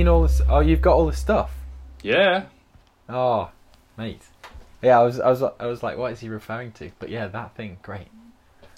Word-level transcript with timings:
seen 0.00 0.08
all 0.08 0.22
this? 0.22 0.40
Oh, 0.48 0.60
you've 0.60 0.80
got 0.80 0.94
all 0.94 1.06
the 1.06 1.16
stuff. 1.16 1.50
Yeah. 2.02 2.44
Oh, 3.08 3.50
mate. 3.98 4.22
Yeah, 4.80 4.98
I 4.98 5.02
was, 5.02 5.20
I 5.20 5.28
was, 5.28 5.42
I 5.42 5.66
was 5.66 5.82
like, 5.82 5.98
what 5.98 6.12
is 6.12 6.20
he 6.20 6.30
referring 6.30 6.72
to? 6.72 6.90
But 6.98 7.10
yeah, 7.10 7.26
that 7.26 7.54
thing, 7.54 7.76
great. 7.82 8.08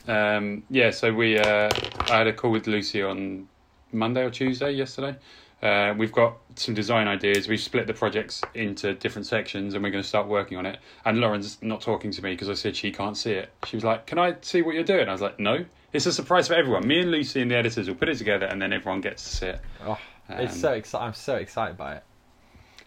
Um, 0.08 0.64
yeah, 0.68 0.90
so 0.90 1.14
we 1.14 1.38
uh, 1.38 1.70
I 2.10 2.18
had 2.18 2.26
a 2.26 2.32
call 2.32 2.50
with 2.50 2.66
Lucy 2.66 3.04
on 3.04 3.46
Monday 3.92 4.22
or 4.22 4.30
Tuesday 4.30 4.72
yesterday. 4.72 5.16
Uh, 5.62 5.94
we've 5.96 6.10
got 6.10 6.38
some 6.56 6.74
design 6.74 7.06
ideas. 7.06 7.46
We've 7.46 7.60
split 7.60 7.86
the 7.86 7.94
projects 7.94 8.42
into 8.54 8.94
different 8.94 9.26
sections, 9.28 9.74
and 9.74 9.84
we're 9.84 9.90
going 9.90 10.02
to 10.02 10.08
start 10.08 10.26
working 10.26 10.58
on 10.58 10.66
it. 10.66 10.80
And 11.04 11.20
Lauren's 11.20 11.62
not 11.62 11.82
talking 11.82 12.10
to 12.10 12.20
me 12.20 12.32
because 12.32 12.48
I 12.48 12.54
said 12.54 12.74
she 12.74 12.90
can't 12.90 13.16
see 13.16 13.34
it. 13.34 13.52
She 13.66 13.76
was 13.76 13.84
like, 13.84 14.06
"Can 14.06 14.18
I 14.18 14.34
see 14.40 14.62
what 14.62 14.74
you're 14.74 14.82
doing?" 14.82 15.08
I 15.08 15.12
was 15.12 15.20
like, 15.20 15.38
"No, 15.38 15.64
it's 15.92 16.06
a 16.06 16.12
surprise 16.12 16.48
for 16.48 16.54
everyone. 16.54 16.86
Me 16.86 17.00
and 17.00 17.10
Lucy 17.10 17.42
and 17.42 17.50
the 17.50 17.56
editors 17.56 17.88
will 17.88 17.94
put 17.96 18.08
it 18.08 18.16
together, 18.18 18.46
and 18.46 18.60
then 18.60 18.72
everyone 18.72 19.00
gets 19.00 19.22
to 19.28 19.36
see 19.36 19.46
it." 19.46 19.60
Oh, 19.84 19.98
it's 20.28 20.54
Um, 20.54 20.58
so 20.60 20.72
exciting. 20.72 21.06
I'm 21.06 21.14
so 21.14 21.36
excited 21.36 21.76
by 21.76 21.94
it. 21.96 22.02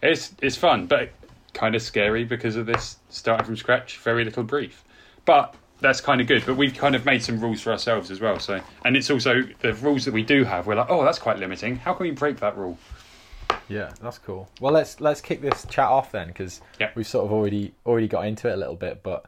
It's 0.02 0.34
it's 0.42 0.56
fun, 0.56 0.86
but 0.86 1.10
kind 1.54 1.74
of 1.74 1.82
scary 1.82 2.24
because 2.24 2.56
of 2.56 2.66
this 2.66 2.98
starting 3.08 3.46
from 3.46 3.56
scratch, 3.56 3.98
very 3.98 4.24
little 4.24 4.42
brief. 4.42 4.84
But 5.24 5.54
that's 5.80 6.00
kind 6.00 6.20
of 6.20 6.26
good. 6.26 6.44
But 6.46 6.56
we've 6.56 6.74
kind 6.74 6.94
of 6.94 7.04
made 7.04 7.22
some 7.22 7.40
rules 7.40 7.60
for 7.60 7.70
ourselves 7.72 8.10
as 8.10 8.20
well. 8.20 8.38
So, 8.38 8.60
and 8.84 8.96
it's 8.96 9.10
also 9.10 9.42
the 9.60 9.72
rules 9.74 10.04
that 10.04 10.12
we 10.14 10.22
do 10.22 10.44
have. 10.44 10.66
We're 10.66 10.74
like, 10.74 10.90
oh, 10.90 11.04
that's 11.04 11.18
quite 11.18 11.38
limiting. 11.38 11.76
How 11.76 11.94
can 11.94 12.04
we 12.04 12.12
break 12.12 12.38
that 12.38 12.56
rule? 12.56 12.78
Yeah, 13.68 13.90
that's 14.00 14.18
cool. 14.18 14.48
Well, 14.60 14.72
let's 14.72 15.00
let's 15.00 15.20
kick 15.20 15.40
this 15.40 15.66
chat 15.68 15.88
off 15.88 16.12
then, 16.12 16.28
because 16.28 16.60
Yeah. 16.78 16.90
we've 16.94 17.06
sort 17.06 17.24
of 17.26 17.32
already 17.32 17.72
already 17.84 18.06
got 18.08 18.26
into 18.26 18.48
it 18.48 18.52
a 18.52 18.56
little 18.56 18.76
bit. 18.76 19.02
But 19.02 19.24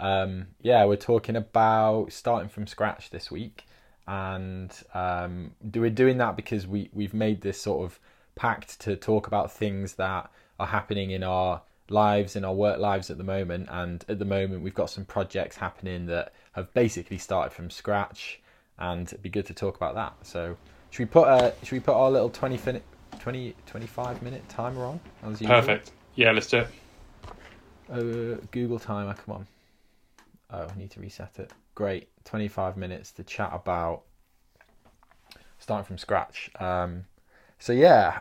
um, 0.00 0.48
yeah, 0.60 0.84
we're 0.86 0.96
talking 0.96 1.36
about 1.36 2.12
starting 2.12 2.48
from 2.48 2.66
scratch 2.66 3.10
this 3.10 3.30
week, 3.30 3.66
and 4.08 4.72
um, 4.94 5.52
do 5.70 5.82
we're 5.82 5.90
doing 5.90 6.18
that 6.18 6.36
because 6.36 6.66
we 6.66 6.90
we've 6.92 7.14
made 7.14 7.42
this 7.42 7.60
sort 7.60 7.84
of 7.84 8.00
pact 8.34 8.80
to 8.80 8.96
talk 8.96 9.26
about 9.26 9.52
things 9.52 9.94
that 9.94 10.30
are 10.58 10.66
happening 10.66 11.10
in 11.10 11.22
our 11.22 11.62
lives 11.90 12.36
in 12.36 12.44
our 12.44 12.54
work 12.54 12.78
lives 12.78 13.10
at 13.10 13.18
the 13.18 13.24
moment 13.24 13.68
and 13.70 14.04
at 14.08 14.20
the 14.20 14.24
moment 14.24 14.62
we've 14.62 14.74
got 14.74 14.88
some 14.88 15.04
projects 15.04 15.56
happening 15.56 16.06
that 16.06 16.32
have 16.52 16.72
basically 16.72 17.18
started 17.18 17.52
from 17.52 17.68
scratch 17.68 18.40
and 18.78 19.08
it'd 19.08 19.22
be 19.22 19.28
good 19.28 19.44
to 19.44 19.52
talk 19.52 19.74
about 19.76 19.96
that 19.96 20.14
so 20.22 20.56
should 20.90 21.00
we 21.00 21.06
put 21.06 21.26
a 21.26 21.52
should 21.64 21.72
we 21.72 21.80
put 21.80 21.94
our 21.94 22.08
little 22.08 22.30
20 22.30 22.60
minute 22.64 22.84
20 23.18 23.54
25 23.66 24.22
minute 24.22 24.48
timer 24.48 24.84
on? 24.84 25.00
Perfect. 25.46 25.90
Yeah, 26.14 26.30
let's 26.30 26.46
do 26.46 26.58
it. 26.58 26.68
uh, 27.92 28.36
google 28.52 28.78
timer 28.78 29.14
come 29.14 29.34
on 29.34 29.46
oh 30.52 30.66
i 30.72 30.78
need 30.78 30.90
to 30.90 31.00
reset 31.00 31.38
it. 31.38 31.52
Great. 31.74 32.08
25 32.24 32.76
minutes 32.76 33.12
to 33.12 33.24
chat 33.24 33.50
about 33.52 34.02
starting 35.58 35.84
from 35.84 35.98
scratch. 35.98 36.50
Um 36.58 37.04
so 37.58 37.72
yeah 37.72 38.20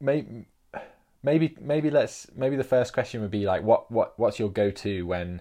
maybe 0.00 0.46
maybe 1.22 1.56
maybe 1.60 1.90
let's 1.90 2.26
maybe 2.34 2.56
the 2.56 2.64
first 2.64 2.92
question 2.92 3.20
would 3.20 3.30
be 3.30 3.46
like 3.46 3.62
what 3.62 3.90
what 3.90 4.18
what's 4.18 4.38
your 4.38 4.50
go-to 4.50 5.06
when 5.06 5.40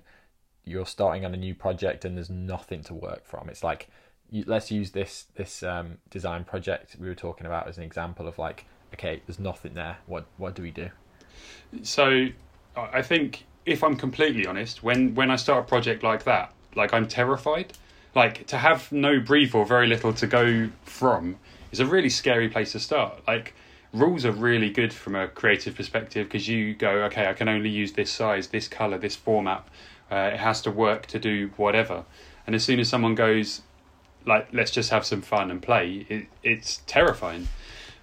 you're 0.64 0.86
starting 0.86 1.26
on 1.26 1.34
a 1.34 1.38
new 1.38 1.56
project 1.56 2.06
and 2.06 2.16
there's 2.16 2.30
nothing 2.30 2.84
to 2.84 2.94
work 2.94 3.26
from? 3.26 3.50
It's 3.50 3.64
like 3.64 3.90
you, 4.30 4.44
let's 4.48 4.72
use 4.72 4.92
this 4.92 5.26
this 5.36 5.64
um, 5.64 5.98
design 6.10 6.44
project 6.44 6.96
we 7.00 7.08
were 7.08 7.16
talking 7.16 7.46
about 7.46 7.68
as 7.68 7.78
an 7.78 7.84
example 7.84 8.28
of 8.28 8.38
like 8.38 8.66
okay 8.94 9.22
there's 9.26 9.40
nothing 9.40 9.74
there. 9.74 9.98
What 10.06 10.26
what 10.38 10.56
do 10.56 10.62
we 10.62 10.72
do? 10.72 10.90
So, 11.82 12.28
I 12.76 12.82
I 12.94 13.02
think 13.02 13.46
if 13.66 13.84
I'm 13.84 13.96
completely 13.96 14.46
honest, 14.46 14.84
when 14.84 15.16
when 15.16 15.32
I 15.32 15.36
start 15.36 15.66
a 15.66 15.68
project 15.68 16.04
like 16.04 16.24
that, 16.24 16.54
like 16.76 16.94
I'm 16.94 17.08
terrified. 17.08 17.74
Like 18.14 18.46
to 18.48 18.58
have 18.58 18.92
no 18.92 19.20
brief 19.20 19.56
or 19.56 19.66
very 19.66 19.88
little 19.88 20.14
to 20.14 20.28
go 20.28 20.70
from 20.84 21.38
is 21.72 21.80
a 21.80 21.86
really 21.86 22.10
scary 22.10 22.50
place 22.50 22.74
to 22.74 22.80
start. 22.80 23.26
Like 23.28 23.54
rules 23.94 24.26
are 24.26 24.32
really 24.32 24.70
good 24.70 24.94
from 24.94 25.16
a 25.16 25.28
creative 25.28 25.76
perspective 25.76 26.28
because 26.28 26.48
you 26.48 26.74
go, 26.74 27.04
okay, 27.04 27.28
I 27.28 27.34
can 27.34 27.48
only 27.48 27.70
use 27.70 27.94
this 27.94 28.12
size, 28.12 28.48
this 28.48 28.68
color, 28.68 28.98
this 28.98 29.16
format. 29.16 29.66
Uh, 30.12 30.32
it 30.34 30.40
has 30.40 30.62
to 30.64 30.72
work 30.72 31.06
to 31.08 31.20
do 31.20 31.52
whatever. 31.56 32.04
And 32.46 32.56
as 32.56 32.64
soon 32.64 32.80
as 32.80 32.90
someone 32.90 33.16
goes, 33.16 33.62
like, 34.26 34.50
let's 34.52 34.72
just 34.72 34.90
have 34.90 35.06
some 35.06 35.22
fun 35.22 35.50
and 35.50 35.62
play, 35.62 36.06
it, 36.10 36.28
it's 36.44 36.82
terrifying. 36.86 37.48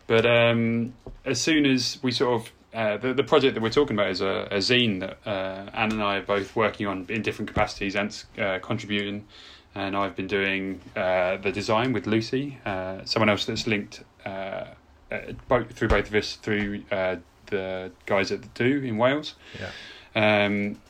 But 0.07 0.25
um, 0.25 0.95
as 1.25 1.41
soon 1.41 1.67
as 1.67 1.99
we 2.03 2.13
sort 2.13 2.41
of 2.41 2.53
uh, 2.79 2.97
the 2.97 3.13
the 3.13 3.25
project 3.25 3.55
that 3.55 3.63
we're 3.63 3.71
talking 3.81 3.97
about 3.99 4.11
is 4.11 4.21
a, 4.21 4.47
a 4.59 4.59
zine 4.59 5.01
that 5.01 5.19
uh, 5.27 5.71
Ant 5.75 5.93
and 5.95 6.03
I 6.03 6.19
are 6.19 6.23
both 6.23 6.55
working 6.55 6.87
on 6.87 7.07
in 7.09 7.23
different 7.23 7.49
capacities 7.49 7.97
and 7.97 8.11
uh, 8.39 8.59
contributing. 8.61 9.27
And 9.75 9.97
I've 9.97 10.17
been 10.17 10.29
doing 10.29 10.81
uh, 10.97 11.37
the 11.37 11.53
design 11.53 11.93
with 11.93 12.07
Lucy, 12.07 12.59
uh, 12.65 13.05
someone 13.05 13.29
else 13.29 13.45
that's 13.45 13.67
linked 13.67 14.03
uh, 14.25 14.29
uh, 14.29 15.33
both 15.49 15.73
through 15.73 15.89
both 15.89 16.09
of 16.09 16.15
us 16.15 16.37
through 16.37 16.85
uh, 16.91 17.17
the 17.47 17.91
guys 18.07 18.31
at 18.31 18.43
the 18.43 18.49
Do 18.55 18.87
in 18.87 18.97
Wales. 18.97 19.35
yeah 19.59 19.71
Um, 20.15 20.81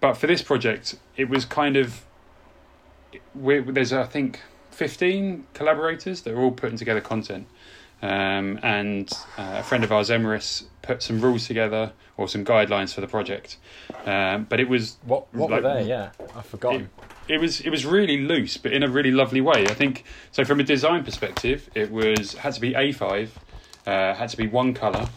but 0.00 0.14
for 0.14 0.26
this 0.26 0.42
project, 0.42 0.96
it 1.16 1.28
was 1.28 1.44
kind 1.44 1.76
of 1.76 2.06
there's 3.34 3.92
I 3.92 4.06
think 4.06 4.40
fifteen 4.70 5.46
collaborators 5.52 6.22
that 6.22 6.32
are 6.32 6.40
all 6.40 6.52
putting 6.52 6.78
together 6.78 7.00
content, 7.00 7.46
um, 8.02 8.58
and 8.62 9.10
uh, 9.38 9.56
a 9.58 9.62
friend 9.62 9.84
of 9.84 9.92
ours, 9.92 10.10
Emeris, 10.10 10.64
put 10.82 11.02
some 11.02 11.20
rules 11.20 11.46
together 11.46 11.92
or 12.16 12.28
some 12.28 12.44
guidelines 12.44 12.92
for 12.94 13.00
the 13.00 13.06
project. 13.08 13.56
Um, 14.04 14.44
but 14.48 14.60
it 14.60 14.68
was 14.68 14.96
what 15.04 15.32
what 15.34 15.50
like- 15.50 15.62
were 15.62 15.74
they 15.74 15.88
yeah 15.88 16.10
i've 16.34 16.46
forgotten 16.46 16.88
it 17.30 17.40
was 17.40 17.60
it 17.60 17.70
was 17.70 17.86
really 17.86 18.18
loose, 18.18 18.56
but 18.56 18.72
in 18.72 18.82
a 18.82 18.88
really 18.88 19.12
lovely 19.12 19.40
way. 19.40 19.64
I 19.66 19.74
think 19.74 20.04
so. 20.32 20.44
From 20.44 20.58
a 20.58 20.64
design 20.64 21.04
perspective, 21.04 21.70
it 21.74 21.90
was 21.90 22.34
had 22.34 22.54
to 22.54 22.60
be 22.60 22.74
A 22.74 22.90
five, 22.92 23.38
uh, 23.86 24.14
had 24.14 24.30
to 24.30 24.36
be 24.36 24.48
one 24.48 24.74
color, 24.74 25.08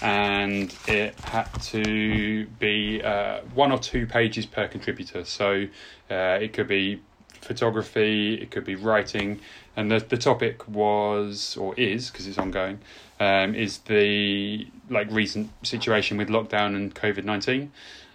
and 0.00 0.72
it 0.86 1.18
had 1.20 1.48
to 1.62 2.46
be 2.60 3.02
uh, 3.02 3.40
one 3.54 3.72
or 3.72 3.78
two 3.78 4.06
pages 4.06 4.46
per 4.46 4.68
contributor. 4.68 5.24
So 5.24 5.66
uh, 6.08 6.38
it 6.40 6.52
could 6.52 6.68
be 6.68 7.00
photography, 7.46 8.34
it 8.34 8.50
could 8.50 8.64
be 8.64 8.74
writing, 8.74 9.40
and 9.76 9.90
the 9.90 9.98
the 9.98 10.16
topic 10.16 10.66
was 10.68 11.56
or 11.56 11.74
is 11.76 12.10
because 12.10 12.26
it's 12.26 12.38
ongoing. 12.38 12.78
Um, 13.18 13.54
is 13.54 13.78
the 13.78 14.68
like 14.90 15.10
recent 15.10 15.50
situation 15.62 16.18
with 16.18 16.28
lockdown 16.28 16.76
and 16.76 16.94
COVID 16.94 17.24
nineteen. 17.24 17.72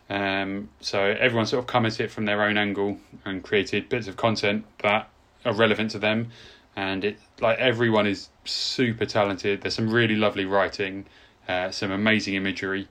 Um, 0.10 0.70
so 0.82 1.00
everyone 1.00 1.46
sort 1.46 1.64
of 1.64 1.68
come 1.68 1.86
at 1.86 2.00
it 2.00 2.12
from 2.12 2.26
their 2.26 2.44
own 2.44 2.58
angle 2.58 2.98
and 3.24 3.42
created 3.42 3.88
bits 3.88 4.08
of 4.08 4.18
content 4.18 4.66
that 4.84 5.10
are 5.46 5.54
relevant 5.54 5.92
to 5.92 6.00
them. 6.00 6.32
And 6.76 7.04
it 7.06 7.18
like 7.40 7.58
everyone 7.60 8.08
is 8.08 8.30
super 8.46 9.06
talented. 9.06 9.62
There's 9.62 9.76
some 9.76 9.90
really 9.90 10.16
lovely 10.16 10.46
writing, 10.46 11.06
uh, 11.48 11.72
some 11.72 11.92
amazing 11.92 12.36
imagery. 12.36 12.88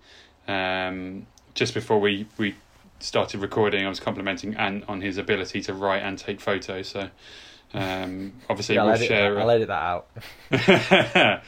Um, 0.48 1.26
just 1.54 1.74
before 1.74 2.00
we 2.00 2.26
we 2.38 2.54
started 3.02 3.40
recording, 3.40 3.84
I 3.84 3.88
was 3.88 4.00
complimenting 4.00 4.54
Ant 4.56 4.84
on 4.88 5.00
his 5.00 5.18
ability 5.18 5.62
to 5.62 5.74
write 5.74 6.02
and 6.02 6.18
take 6.18 6.40
photos. 6.40 6.88
So 6.88 7.10
um, 7.74 8.32
obviously 8.48 8.76
yeah, 8.76 8.82
I'll, 8.82 8.86
we'll 8.86 8.94
edit 8.96 9.08
share. 9.08 9.34
that, 9.34 9.40
I'll 9.40 9.50
edit 9.50 9.68
that 9.68 9.82
out 11.18 11.42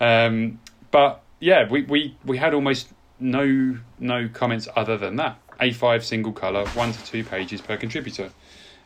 um, 0.00 0.60
but 0.90 1.22
yeah, 1.40 1.68
we, 1.68 1.82
we, 1.82 2.16
we 2.24 2.36
had 2.36 2.54
almost 2.54 2.88
no 3.18 3.78
no 3.98 4.28
comments 4.28 4.68
other 4.76 4.96
than 4.96 5.16
that. 5.16 5.38
A5 5.60 6.02
single 6.02 6.32
colour, 6.32 6.66
one 6.68 6.92
to 6.92 7.04
two 7.04 7.24
pages 7.24 7.60
per 7.60 7.76
contributor. 7.76 8.30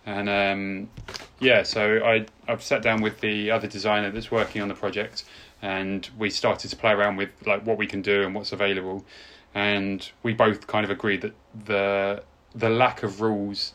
And 0.04 0.28
um, 0.28 0.90
yeah, 1.40 1.64
so 1.64 2.00
I, 2.04 2.26
I've 2.46 2.62
sat 2.62 2.82
down 2.82 3.02
with 3.02 3.20
the 3.20 3.50
other 3.50 3.66
designer 3.66 4.10
that's 4.10 4.30
working 4.30 4.62
on 4.62 4.68
the 4.68 4.74
project 4.74 5.24
and 5.62 6.08
we 6.18 6.30
started 6.30 6.68
to 6.68 6.76
play 6.76 6.92
around 6.92 7.16
with 7.16 7.30
like 7.46 7.64
what 7.66 7.78
we 7.78 7.86
can 7.86 8.02
do 8.02 8.22
and 8.22 8.34
what's 8.34 8.52
available. 8.52 9.04
And 9.54 10.08
we 10.22 10.34
both 10.34 10.66
kind 10.66 10.84
of 10.84 10.90
agreed 10.90 11.22
that 11.22 11.34
the 11.64 12.22
the 12.54 12.68
lack 12.68 13.02
of 13.02 13.20
rules 13.20 13.72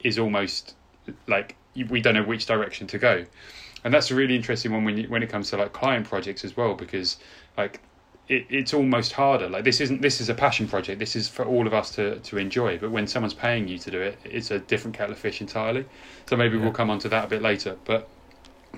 is 0.00 0.18
almost 0.18 0.74
like 1.26 1.56
we 1.88 2.00
don't 2.00 2.14
know 2.14 2.22
which 2.22 2.46
direction 2.46 2.86
to 2.88 2.98
go. 2.98 3.24
And 3.84 3.94
that's 3.94 4.10
a 4.10 4.14
really 4.14 4.34
interesting 4.34 4.72
one 4.72 4.84
when 4.84 4.98
you, 4.98 5.08
when 5.08 5.22
it 5.22 5.28
comes 5.30 5.50
to 5.50 5.56
like 5.56 5.72
client 5.72 6.08
projects 6.08 6.44
as 6.44 6.56
well 6.56 6.74
because 6.74 7.16
like 7.56 7.80
it, 8.28 8.46
it's 8.50 8.74
almost 8.74 9.12
harder. 9.12 9.48
Like 9.48 9.64
this 9.64 9.80
isn't 9.80 10.02
this 10.02 10.20
is 10.20 10.28
a 10.28 10.34
passion 10.34 10.66
project. 10.66 10.98
This 10.98 11.14
is 11.14 11.28
for 11.28 11.44
all 11.44 11.66
of 11.66 11.74
us 11.74 11.90
to 11.92 12.18
to 12.20 12.38
enjoy. 12.38 12.78
But 12.78 12.90
when 12.90 13.06
someone's 13.06 13.34
paying 13.34 13.68
you 13.68 13.78
to 13.78 13.90
do 13.90 14.00
it 14.00 14.18
it's 14.24 14.50
a 14.50 14.58
different 14.58 14.96
kettle 14.96 15.12
of 15.12 15.18
fish 15.18 15.40
entirely. 15.40 15.84
So 16.26 16.36
maybe 16.36 16.56
Yeah. 16.56 16.62
we'll 16.64 16.72
come 16.72 16.90
on 16.90 16.98
to 17.00 17.08
that 17.10 17.24
a 17.26 17.28
bit 17.28 17.42
later. 17.42 17.76
But 17.84 18.08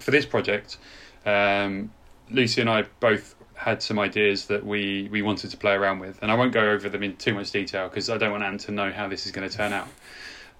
for 0.00 0.10
this 0.10 0.26
project 0.26 0.78
um, 1.26 1.92
Lucy 2.30 2.60
and 2.60 2.70
I 2.70 2.84
both 3.00 3.34
had 3.54 3.82
some 3.82 3.98
ideas 3.98 4.46
that 4.46 4.64
we 4.64 5.08
we 5.10 5.22
wanted 5.22 5.50
to 5.50 5.56
play 5.56 5.72
around 5.72 5.98
with 5.98 6.18
and 6.22 6.30
I 6.30 6.34
won't 6.34 6.52
go 6.52 6.70
over 6.70 6.88
them 6.88 7.02
in 7.02 7.16
too 7.16 7.34
much 7.34 7.50
detail 7.50 7.88
because 7.88 8.08
I 8.08 8.16
don't 8.16 8.30
want 8.32 8.42
Ant 8.42 8.60
to 8.62 8.72
know 8.72 8.90
how 8.90 9.08
this 9.08 9.26
is 9.26 9.32
going 9.32 9.48
to 9.48 9.54
turn 9.54 9.72
out 9.72 9.88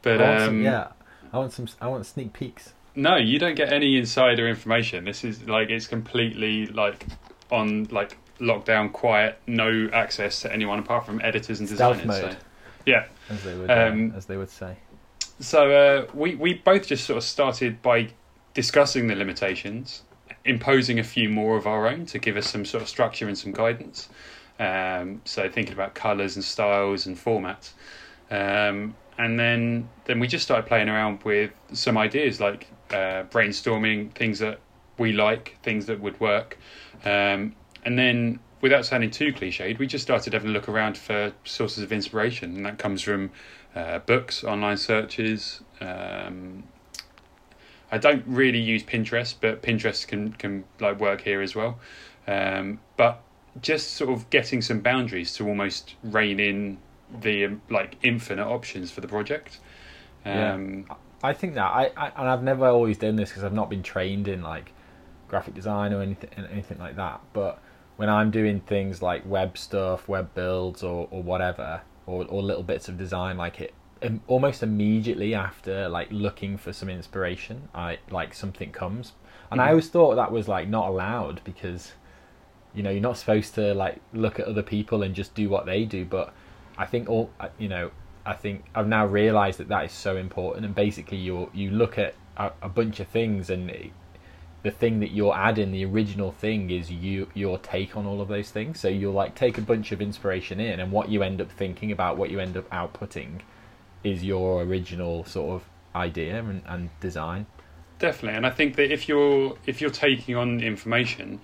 but 0.03 0.21
I 0.21 0.47
some- 0.47 0.57
um, 0.57 0.63
yeah 0.63 0.89
i 1.33 1.39
want 1.39 1.53
some 1.53 1.69
i 1.81 1.87
want 1.87 2.05
sneak 2.05 2.33
peeks 2.33 2.73
no, 2.95 3.17
you 3.17 3.39
don't 3.39 3.55
get 3.55 3.73
any 3.73 3.97
insider 3.97 4.49
information. 4.49 5.05
This 5.05 5.25
is 5.25 5.47
like 5.49 5.71
it's 5.71 5.87
completely 5.87 6.67
like 6.67 7.07
on 7.51 7.85
like 7.91 8.17
lockdown, 8.41 8.93
quiet, 8.93 9.39
no 9.47 9.89
access 9.93 10.43
to 10.43 10.53
anyone 10.53 10.79
apart 10.79 11.07
from 11.07 11.21
editors 11.23 11.61
and 11.61 11.69
Stealth 11.69 11.99
designers. 11.99 12.23
mode. 12.23 12.33
So, 12.33 12.39
yeah. 12.87 13.07
as 13.29 13.45
they 13.45 13.55
would 13.57 13.71
Um, 13.71 14.13
uh, 14.13 14.17
as 14.17 14.27
they 14.27 14.37
would 14.37 14.51
say 14.51 14.77
So 15.39 15.71
uh, 15.71 16.07
we 16.15 16.35
we 16.35 16.55
both 16.55 16.87
just 16.87 17.05
sort 17.05 17.19
of 17.19 17.25
started 17.25 17.81
by 17.83 18.09
discussing 18.55 19.07
the 19.07 19.15
limitations 19.15 20.03
imposing 20.45 20.99
a 20.99 21.05
few 21.05 21.29
more 21.29 21.57
of 21.57 21.67
our 21.67 21.87
own 21.87 22.07
to 22.07 22.19
give 22.19 22.37
us 22.37 22.49
some 22.49 22.65
sort 22.65 22.83
of 22.83 22.89
structure 22.89 23.29
and 23.29 23.37
some 23.37 23.53
guidance. 23.53 24.09
Um, 24.59 25.23
so 25.25 25.49
thinking 25.49 25.73
about 25.73 25.95
colours 25.95 26.37
and 26.37 26.45
styles 26.45 27.07
and 27.07 27.17
formats. 27.17 27.73
Um, 28.31 28.95
and 29.19 29.39
then 29.39 29.89
then 30.05 30.19
we 30.19 30.27
just 30.27 30.45
started 30.45 30.67
playing 30.67 30.89
around 30.89 31.23
with 31.25 31.51
some 31.73 31.99
ideas 31.99 32.41
like 32.41 32.67
uh, 32.91 33.25
brainstorming 33.31 34.13
things 34.13 34.39
that 34.39 34.61
we 34.99 35.13
like, 35.13 35.57
things 35.63 35.87
that 35.87 36.01
would 36.01 36.19
work, 36.21 36.59
um, 37.05 37.55
and 37.85 37.99
then 37.99 38.39
without 38.61 38.85
sounding 38.85 39.11
too 39.11 39.33
cliched, 39.33 39.79
we 39.79 39.87
just 39.87 40.03
started 40.03 40.33
having 40.33 40.51
a 40.51 40.53
look 40.53 40.69
around 40.69 40.97
for 40.97 41.33
sources 41.45 41.83
of 41.83 41.93
inspiration, 41.93 42.57
and 42.57 42.67
that 42.67 42.79
comes 42.79 43.03
from 43.03 43.31
uh, 43.75 43.99
books, 44.01 44.45
online 44.45 44.77
searches. 44.77 45.61
Um, 45.81 46.65
I 47.93 47.99
don't 47.99 48.25
really 48.27 48.61
use 48.61 48.83
Pinterest, 48.83 49.35
but 49.41 49.63
Pinterest 49.63 50.07
can 50.07 50.33
can 50.35 50.65
like 50.79 51.01
work 51.01 51.23
here 51.23 51.41
as 51.41 51.55
well. 51.55 51.79
Um, 52.27 52.81
but 52.97 53.23
just 53.61 53.93
sort 53.93 54.11
of 54.11 54.31
getting 54.31 54.63
some 54.63 54.81
boundaries 54.81 55.35
to 55.35 55.49
almost 55.49 55.97
rein 56.05 56.39
in 56.39 56.79
the 57.21 57.47
um, 57.47 57.63
like 57.69 57.97
infinite 58.03 58.47
options 58.47 58.91
for 58.91 59.01
the 59.01 59.09
project. 59.09 59.59
Um, 60.25 60.87
yeah. 60.89 60.95
I 61.23 61.33
think 61.33 61.55
that 61.55 61.65
I, 61.65 61.91
I 61.97 62.13
and 62.17 62.29
I've 62.29 62.43
never 62.43 62.67
always 62.67 62.99
done 62.99 63.17
this 63.17 63.31
because 63.31 63.45
I've 63.45 63.53
not 63.53 63.69
been 63.69 63.83
trained 63.83 64.29
in 64.29 64.43
like 64.43 64.73
graphic 65.29 65.55
design 65.55 65.93
or 65.93 66.03
anything 66.03 66.31
anything 66.51 66.79
like 66.79 66.97
that. 66.97 67.21
But 67.33 67.61
when 67.97 68.09
I'm 68.09 68.31
doing 68.31 68.61
things 68.61 69.03
like 69.03 69.27
web 69.27 69.59
stuff, 69.59 70.09
web 70.09 70.33
builds, 70.35 70.83
or, 70.83 71.09
or 71.11 71.23
whatever, 71.23 71.83
or 72.07 72.25
or 72.27 72.43
little 72.43 72.63
bits 72.63 72.89
of 72.89 72.97
design, 72.97 73.37
like 73.37 73.61
it 73.61 73.75
almost 74.27 74.63
immediately 74.63 75.35
after 75.35 75.89
like 75.89 76.09
looking 76.11 76.57
for 76.57 76.73
some 76.73 76.89
inspiration, 76.89 77.69
I 77.75 77.99
like 78.11 78.35
something 78.35 78.73
comes, 78.73 79.13
and 79.51 79.61
mm-hmm. 79.61 79.69
I 79.69 79.71
always 79.71 79.89
thought 79.89 80.15
that 80.17 80.33
was 80.33 80.49
like 80.49 80.69
not 80.69 80.89
allowed 80.89 81.43
because 81.45 81.93
you 82.75 82.83
know 82.83 82.91
you're 82.91 83.01
not 83.01 83.19
supposed 83.19 83.55
to 83.57 83.75
like 83.75 84.01
look 84.13 84.39
at 84.39 84.47
other 84.47 84.63
people 84.63 85.03
and 85.03 85.15
just 85.15 85.35
do 85.35 85.49
what 85.49 85.67
they 85.67 85.85
do, 85.85 86.05
but 86.05 86.33
I 86.79 86.87
think 86.87 87.09
all 87.09 87.31
you 87.59 87.69
know. 87.69 87.91
I 88.23 88.35
think 88.35 88.67
I've 88.75 88.87
now 88.87 89.07
realised 89.07 89.59
that 89.61 89.69
that 89.69 89.87
is 89.87 89.93
so 89.93 90.17
important, 90.19 90.67
and 90.67 90.75
basically 90.75 91.17
you 91.17 91.51
you 91.55 91.71
look 91.71 91.99
at 91.99 92.15
a, 92.37 92.53
a 92.63 92.69
bunch 92.69 93.01
of 93.01 93.09
things, 93.09 93.49
and 93.49 93.71
it, 93.71 93.93
the 94.63 94.71
thing 94.71 95.01
that 95.01 95.11
you're 95.11 95.35
adding, 95.35 95.73
the 95.73 95.87
original 95.87 96.31
thing, 96.31 96.71
is 96.71 96.91
you 96.91 97.29
your 97.35 97.59
take 97.59 97.97
on 97.97 98.07
all 98.07 98.21
of 98.21 98.29
those 98.29 98.51
things. 98.51 98.79
So 98.79 98.89
you'll 98.89 99.15
like 99.15 99.35
take 99.35 99.57
a 99.57 99.63
bunch 99.63 99.91
of 99.91 100.03
inspiration 100.03 100.61
in, 100.61 100.81
and 100.81 100.93
what 100.93 101.09
you 101.09 101.23
end 101.23 101.41
up 101.41 101.51
thinking 101.51 101.93
about, 101.93 102.19
what 102.19 102.31
you 102.31 102.41
end 102.41 102.59
up 102.59 102.69
outputting, 102.71 103.41
is 104.05 104.25
your 104.25 104.63
original 104.63 105.25
sort 105.25 105.61
of 105.61 105.69
idea 105.95 106.39
and, 106.39 106.63
and 106.67 106.91
design. 107.01 107.47
Definitely, 107.99 108.37
and 108.37 108.47
I 108.47 108.51
think 108.51 108.77
that 108.77 108.93
if 108.93 109.09
you're 109.09 109.59
if 109.67 109.81
you're 109.81 109.91
taking 109.91 110.37
on 110.37 110.61
information, 110.61 111.41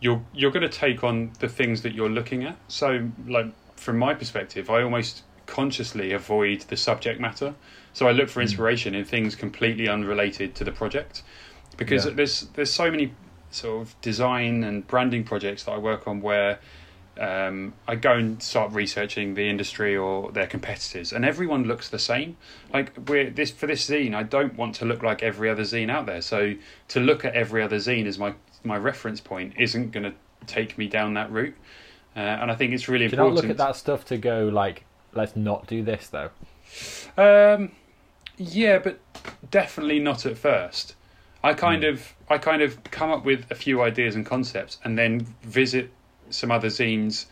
you're 0.00 0.22
you're 0.34 0.50
going 0.50 0.68
to 0.68 0.78
take 0.78 1.02
on 1.02 1.32
the 1.38 1.48
things 1.48 1.82
that 1.82 1.94
you're 1.94 2.10
looking 2.10 2.44
at. 2.44 2.56
So, 2.68 3.08
like 3.26 3.46
from 3.76 3.98
my 3.98 4.14
perspective, 4.14 4.68
I 4.68 4.82
almost 4.82 5.22
consciously 5.46 6.12
avoid 6.12 6.62
the 6.62 6.76
subject 6.76 7.20
matter. 7.20 7.54
So 7.92 8.06
I 8.06 8.12
look 8.12 8.28
for 8.28 8.40
hmm. 8.40 8.48
inspiration 8.48 8.92
mm. 8.92 8.98
in 8.98 9.04
things 9.04 9.34
completely 9.34 9.88
unrelated 9.88 10.54
to 10.56 10.64
the 10.64 10.72
project, 10.72 11.22
because 11.78 12.04
yeah. 12.04 12.12
there's 12.12 12.42
there's 12.54 12.70
so 12.70 12.90
many 12.90 13.14
sort 13.50 13.82
of 13.82 14.00
design 14.02 14.64
and 14.64 14.86
branding 14.86 15.24
projects 15.24 15.64
that 15.64 15.72
I 15.72 15.78
work 15.78 16.06
on 16.06 16.20
where 16.20 16.58
um, 17.18 17.72
I 17.88 17.94
go 17.94 18.12
and 18.12 18.42
start 18.42 18.72
researching 18.72 19.34
the 19.34 19.48
industry 19.48 19.96
or 19.96 20.30
their 20.32 20.46
competitors, 20.46 21.12
and 21.12 21.24
everyone 21.24 21.64
looks 21.64 21.88
the 21.88 21.98
same. 21.98 22.36
Like 22.72 22.92
we're 23.08 23.30
this 23.30 23.50
for 23.50 23.66
this 23.66 23.88
zine, 23.88 24.14
I 24.14 24.22
don't 24.22 24.54
want 24.54 24.74
to 24.76 24.84
look 24.84 25.02
like 25.02 25.22
every 25.22 25.48
other 25.48 25.62
zine 25.62 25.90
out 25.90 26.06
there. 26.06 26.20
So 26.20 26.54
to 26.88 27.00
look 27.00 27.24
at 27.24 27.34
every 27.34 27.62
other 27.62 27.76
zine 27.76 28.06
as 28.06 28.18
my 28.18 28.34
my 28.64 28.76
reference 28.76 29.20
point 29.20 29.54
isn't 29.56 29.92
going 29.92 30.04
to 30.04 30.14
take 30.46 30.76
me 30.76 30.88
down 30.88 31.14
that 31.14 31.30
route. 31.30 31.56
Uh, 32.14 32.20
and 32.20 32.50
I 32.50 32.54
think 32.54 32.72
it's 32.72 32.88
really 32.88 33.08
do 33.08 33.14
important. 33.14 33.36
Do 33.36 33.42
not 33.42 33.48
look 33.48 33.50
at 33.50 33.58
that 33.58 33.76
stuff 33.76 34.04
to 34.06 34.16
go 34.16 34.48
like, 34.48 34.84
let's 35.12 35.36
not 35.36 35.66
do 35.66 35.82
this 35.82 36.08
though? 36.08 36.30
Um, 37.16 37.72
yeah, 38.36 38.78
but 38.78 39.00
definitely 39.50 39.98
not 40.00 40.26
at 40.26 40.36
first. 40.36 40.94
I 41.42 41.54
kind 41.54 41.82
mm. 41.82 41.92
of 41.92 42.14
I 42.28 42.38
kind 42.38 42.62
of 42.62 42.82
come 42.84 43.10
up 43.10 43.24
with 43.24 43.50
a 43.50 43.54
few 43.54 43.82
ideas 43.82 44.14
and 44.16 44.26
concepts, 44.26 44.78
and 44.84 44.98
then 44.98 45.20
visit 45.42 45.90
some 46.30 46.50
other 46.50 46.68
zines 46.68 47.26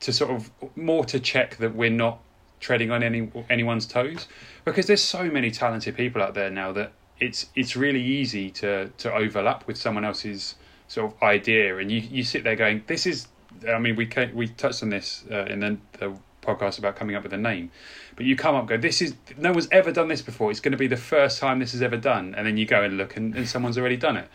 to 0.00 0.12
sort 0.12 0.30
of 0.30 0.50
more 0.76 1.04
to 1.04 1.20
check 1.20 1.56
that 1.56 1.74
we're 1.74 1.90
not 1.90 2.18
treading 2.60 2.90
on 2.90 3.02
any 3.02 3.30
anyone's 3.50 3.86
toes, 3.86 4.28
because 4.64 4.86
there's 4.86 5.02
so 5.02 5.24
many 5.24 5.50
talented 5.50 5.96
people 5.96 6.22
out 6.22 6.34
there 6.34 6.50
now 6.50 6.72
that 6.72 6.92
it's 7.20 7.46
it's 7.54 7.76
really 7.76 8.02
easy 8.02 8.50
to 8.50 8.90
to 8.98 9.12
overlap 9.12 9.66
with 9.66 9.76
someone 9.76 10.04
else's 10.04 10.56
sort 10.88 11.12
of 11.12 11.22
idea, 11.22 11.78
and 11.78 11.90
you 11.90 12.00
you 12.00 12.22
sit 12.24 12.44
there 12.44 12.56
going, 12.56 12.82
this 12.86 13.06
is 13.06 13.28
I 13.68 13.78
mean, 13.78 13.96
we 13.96 14.10
we 14.34 14.48
touched 14.48 14.82
on 14.82 14.88
this 14.88 15.24
uh, 15.30 15.44
in 15.44 15.60
the, 15.60 15.78
the 15.98 16.16
podcast 16.40 16.78
about 16.78 16.96
coming 16.96 17.14
up 17.14 17.22
with 17.22 17.32
a 17.32 17.38
name, 17.38 17.70
but 18.16 18.26
you 18.26 18.34
come 18.34 18.54
up 18.54 18.66
go, 18.66 18.76
this 18.76 19.00
is 19.00 19.14
no 19.38 19.52
one's 19.52 19.68
ever 19.70 19.92
done 19.92 20.08
this 20.08 20.22
before. 20.22 20.50
It's 20.50 20.60
going 20.60 20.72
to 20.72 20.78
be 20.78 20.88
the 20.88 20.96
first 20.96 21.38
time 21.38 21.60
this 21.60 21.74
is 21.74 21.82
ever 21.82 21.96
done, 21.96 22.34
and 22.34 22.46
then 22.46 22.56
you 22.56 22.66
go 22.66 22.82
and 22.82 22.96
look, 22.96 23.16
and, 23.16 23.34
and 23.34 23.48
someone's 23.48 23.78
already 23.78 23.96
done 23.96 24.16
it. 24.16 24.28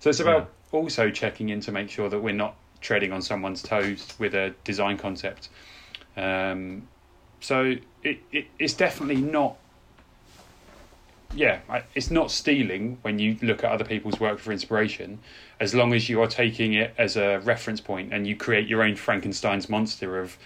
So 0.00 0.10
it's 0.10 0.20
about 0.20 0.50
yeah. 0.72 0.78
also 0.78 1.10
checking 1.10 1.48
in 1.48 1.60
to 1.62 1.72
make 1.72 1.88
sure 1.88 2.08
that 2.08 2.20
we're 2.20 2.34
not 2.34 2.56
treading 2.86 3.12
on 3.12 3.20
someone's 3.20 3.62
toes 3.62 4.14
with 4.18 4.34
a 4.34 4.54
design 4.62 4.96
concept. 4.96 5.48
Um, 6.16 6.86
so 7.40 7.74
it, 8.02 8.18
it 8.32 8.46
it's 8.58 8.74
definitely 8.74 9.16
not 9.16 9.56
yeah, 11.34 11.60
it's 11.94 12.10
not 12.10 12.30
stealing 12.30 12.98
when 13.02 13.18
you 13.18 13.36
look 13.42 13.64
at 13.64 13.70
other 13.70 13.84
people's 13.84 14.18
work 14.18 14.38
for 14.38 14.52
inspiration, 14.52 15.18
as 15.60 15.74
long 15.74 15.92
as 15.92 16.08
you 16.08 16.22
are 16.22 16.28
taking 16.28 16.72
it 16.74 16.94
as 16.96 17.16
a 17.16 17.40
reference 17.40 17.80
point 17.80 18.14
and 18.14 18.26
you 18.26 18.36
create 18.36 18.66
your 18.68 18.82
own 18.82 18.94
Frankenstein's 18.94 19.68
monster 19.68 20.18
of 20.18 20.38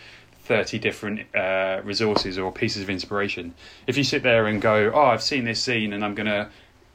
30 0.47 0.79
different 0.81 1.37
uh, 1.37 1.81
resources 1.85 2.39
or 2.39 2.51
pieces 2.51 2.83
of 2.83 2.91
inspiration. 2.91 3.55
If 3.87 3.97
you 3.97 4.03
sit 4.03 4.25
there 4.25 4.47
and 4.47 4.61
go, 4.61 4.91
oh, 4.93 5.03
I've 5.03 5.23
seen 5.23 5.45
this 5.45 5.63
scene 5.63 5.93
and 5.93 6.05
I'm 6.05 6.15
going 6.15 6.27
to 6.27 6.49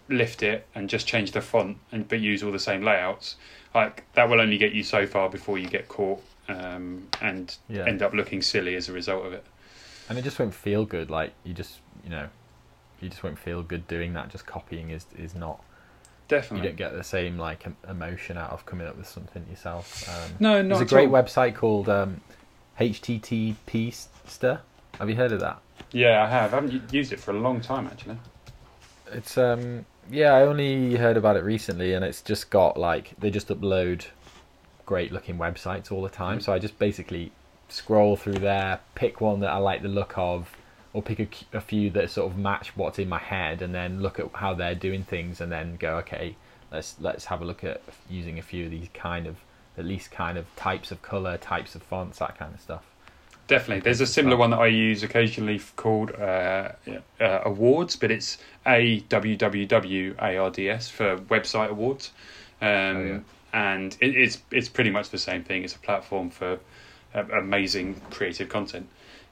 lift 0.09 0.43
it 0.43 0.67
and 0.75 0.89
just 0.89 1.07
change 1.07 1.31
the 1.31 1.41
font 1.41 1.77
and 1.91 2.07
but 2.07 2.19
use 2.19 2.43
all 2.43 2.51
the 2.51 2.59
same 2.59 2.83
layouts, 2.83 3.35
like 3.75 4.03
that 4.13 4.29
will 4.29 4.41
only 4.41 4.57
get 4.57 4.71
you 4.71 4.83
so 4.83 5.05
far 5.05 5.29
before 5.29 5.57
you 5.57 5.67
get 5.67 5.87
caught 5.87 6.23
um, 6.47 7.07
and 7.21 7.55
yeah. 7.69 7.85
end 7.85 8.01
up 8.01 8.13
looking 8.13 8.41
silly 8.41 8.75
as 8.75 8.89
a 8.89 8.93
result 8.93 9.25
of 9.25 9.33
it. 9.33 9.45
And 10.09 10.17
it 10.17 10.23
just 10.23 10.39
won't 10.39 10.53
feel 10.53 10.85
good. 10.85 11.09
Like 11.09 11.33
you 11.43 11.53
just, 11.53 11.79
you 12.03 12.09
know, 12.09 12.27
you 13.01 13.09
just 13.09 13.23
won't 13.23 13.39
feel 13.39 13.61
good 13.63 13.87
doing 13.87 14.13
that. 14.13 14.29
Just 14.29 14.45
copying 14.45 14.89
is 14.91 15.05
is 15.17 15.35
not. 15.35 15.61
Definitely, 16.27 16.65
you 16.65 16.69
don't 16.69 16.77
get 16.77 16.93
the 16.93 17.03
same 17.03 17.37
like 17.37 17.65
emotion 17.87 18.37
out 18.37 18.51
of 18.51 18.65
coming 18.65 18.87
up 18.87 18.97
with 18.97 19.07
something 19.07 19.45
yourself. 19.49 20.09
Um, 20.09 20.31
no, 20.39 20.61
not 20.61 20.77
There's 20.77 20.91
a 20.91 20.93
great 20.93 21.09
all. 21.09 21.13
website 21.13 21.55
called 21.55 21.87
um, 21.87 22.21
HTTPster. 22.79 24.59
Have 24.97 25.09
you 25.09 25.15
heard 25.15 25.31
of 25.31 25.39
that? 25.41 25.61
Yeah, 25.91 26.23
I 26.23 26.29
have. 26.29 26.53
I 26.53 26.61
haven't 26.61 26.93
used 26.93 27.13
it 27.13 27.19
for 27.19 27.31
a 27.31 27.39
long 27.39 27.61
time 27.61 27.87
actually. 27.87 28.17
It's 29.11 29.37
um 29.37 29.85
yeah, 30.09 30.33
I 30.33 30.43
only 30.43 30.95
heard 30.95 31.17
about 31.17 31.37
it 31.37 31.43
recently, 31.43 31.93
and 31.93 32.03
it's 32.03 32.21
just 32.21 32.49
got 32.49 32.77
like 32.77 33.13
they 33.19 33.29
just 33.29 33.47
upload 33.47 34.05
great 34.85 35.11
looking 35.11 35.37
websites 35.37 35.91
all 35.91 36.01
the 36.01 36.09
time. 36.09 36.39
Mm. 36.39 36.43
So 36.43 36.53
I 36.53 36.59
just 36.59 36.77
basically 36.77 37.31
scroll 37.69 38.15
through 38.15 38.39
there, 38.39 38.79
pick 38.93 39.21
one 39.21 39.39
that 39.39 39.49
I 39.49 39.57
like 39.57 39.81
the 39.81 39.87
look 39.87 40.13
of, 40.17 40.55
or 40.93 41.01
pick 41.01 41.19
a, 41.19 41.57
a 41.57 41.61
few 41.61 41.89
that 41.91 42.09
sort 42.11 42.31
of 42.31 42.37
match 42.37 42.75
what's 42.77 42.99
in 42.99 43.09
my 43.09 43.19
head, 43.19 43.61
and 43.61 43.73
then 43.73 44.01
look 44.01 44.19
at 44.19 44.29
how 44.33 44.53
they're 44.53 44.75
doing 44.75 45.03
things, 45.03 45.41
and 45.41 45.51
then 45.51 45.75
go, 45.77 45.97
okay, 45.97 46.35
let's 46.71 46.95
let's 46.99 47.25
have 47.25 47.41
a 47.41 47.45
look 47.45 47.63
at 47.63 47.81
using 48.09 48.37
a 48.39 48.41
few 48.41 48.65
of 48.65 48.71
these 48.71 48.89
kind 48.93 49.27
of 49.27 49.37
at 49.77 49.85
least 49.85 50.11
kind 50.11 50.37
of 50.37 50.45
types 50.55 50.91
of 50.91 51.01
color, 51.01 51.37
types 51.37 51.75
of 51.75 51.83
fonts, 51.83 52.19
that 52.19 52.37
kind 52.37 52.53
of 52.53 52.61
stuff. 52.61 52.85
Definitely, 53.47 53.81
there's 53.81 54.01
a 54.01 54.07
similar 54.07 54.37
one 54.37 54.49
that 54.49 54.59
I 54.59 54.67
use 54.67 55.03
occasionally 55.03 55.61
called 55.75 56.11
uh, 56.11 56.71
uh, 57.19 57.41
awards, 57.45 57.95
but 57.95 58.09
it's 58.09 58.39
a 58.65 59.01
wwwards 59.01 60.89
for 60.89 61.17
website 61.17 61.69
awards, 61.69 62.11
um, 62.61 62.67
oh, 62.67 63.05
yeah. 63.05 63.19
and 63.53 63.97
it, 64.01 64.15
it's 64.15 64.41
it's 64.49 64.67
pretty 64.67 64.89
much 64.89 65.11
the 65.11 65.19
same 65.19 65.43
thing. 65.43 65.63
It's 65.63 65.75
a 65.75 65.79
platform 65.79 66.31
for 66.31 66.57
uh, 67.13 67.23
amazing 67.33 68.01
creative 68.09 68.49
content. 68.49 68.89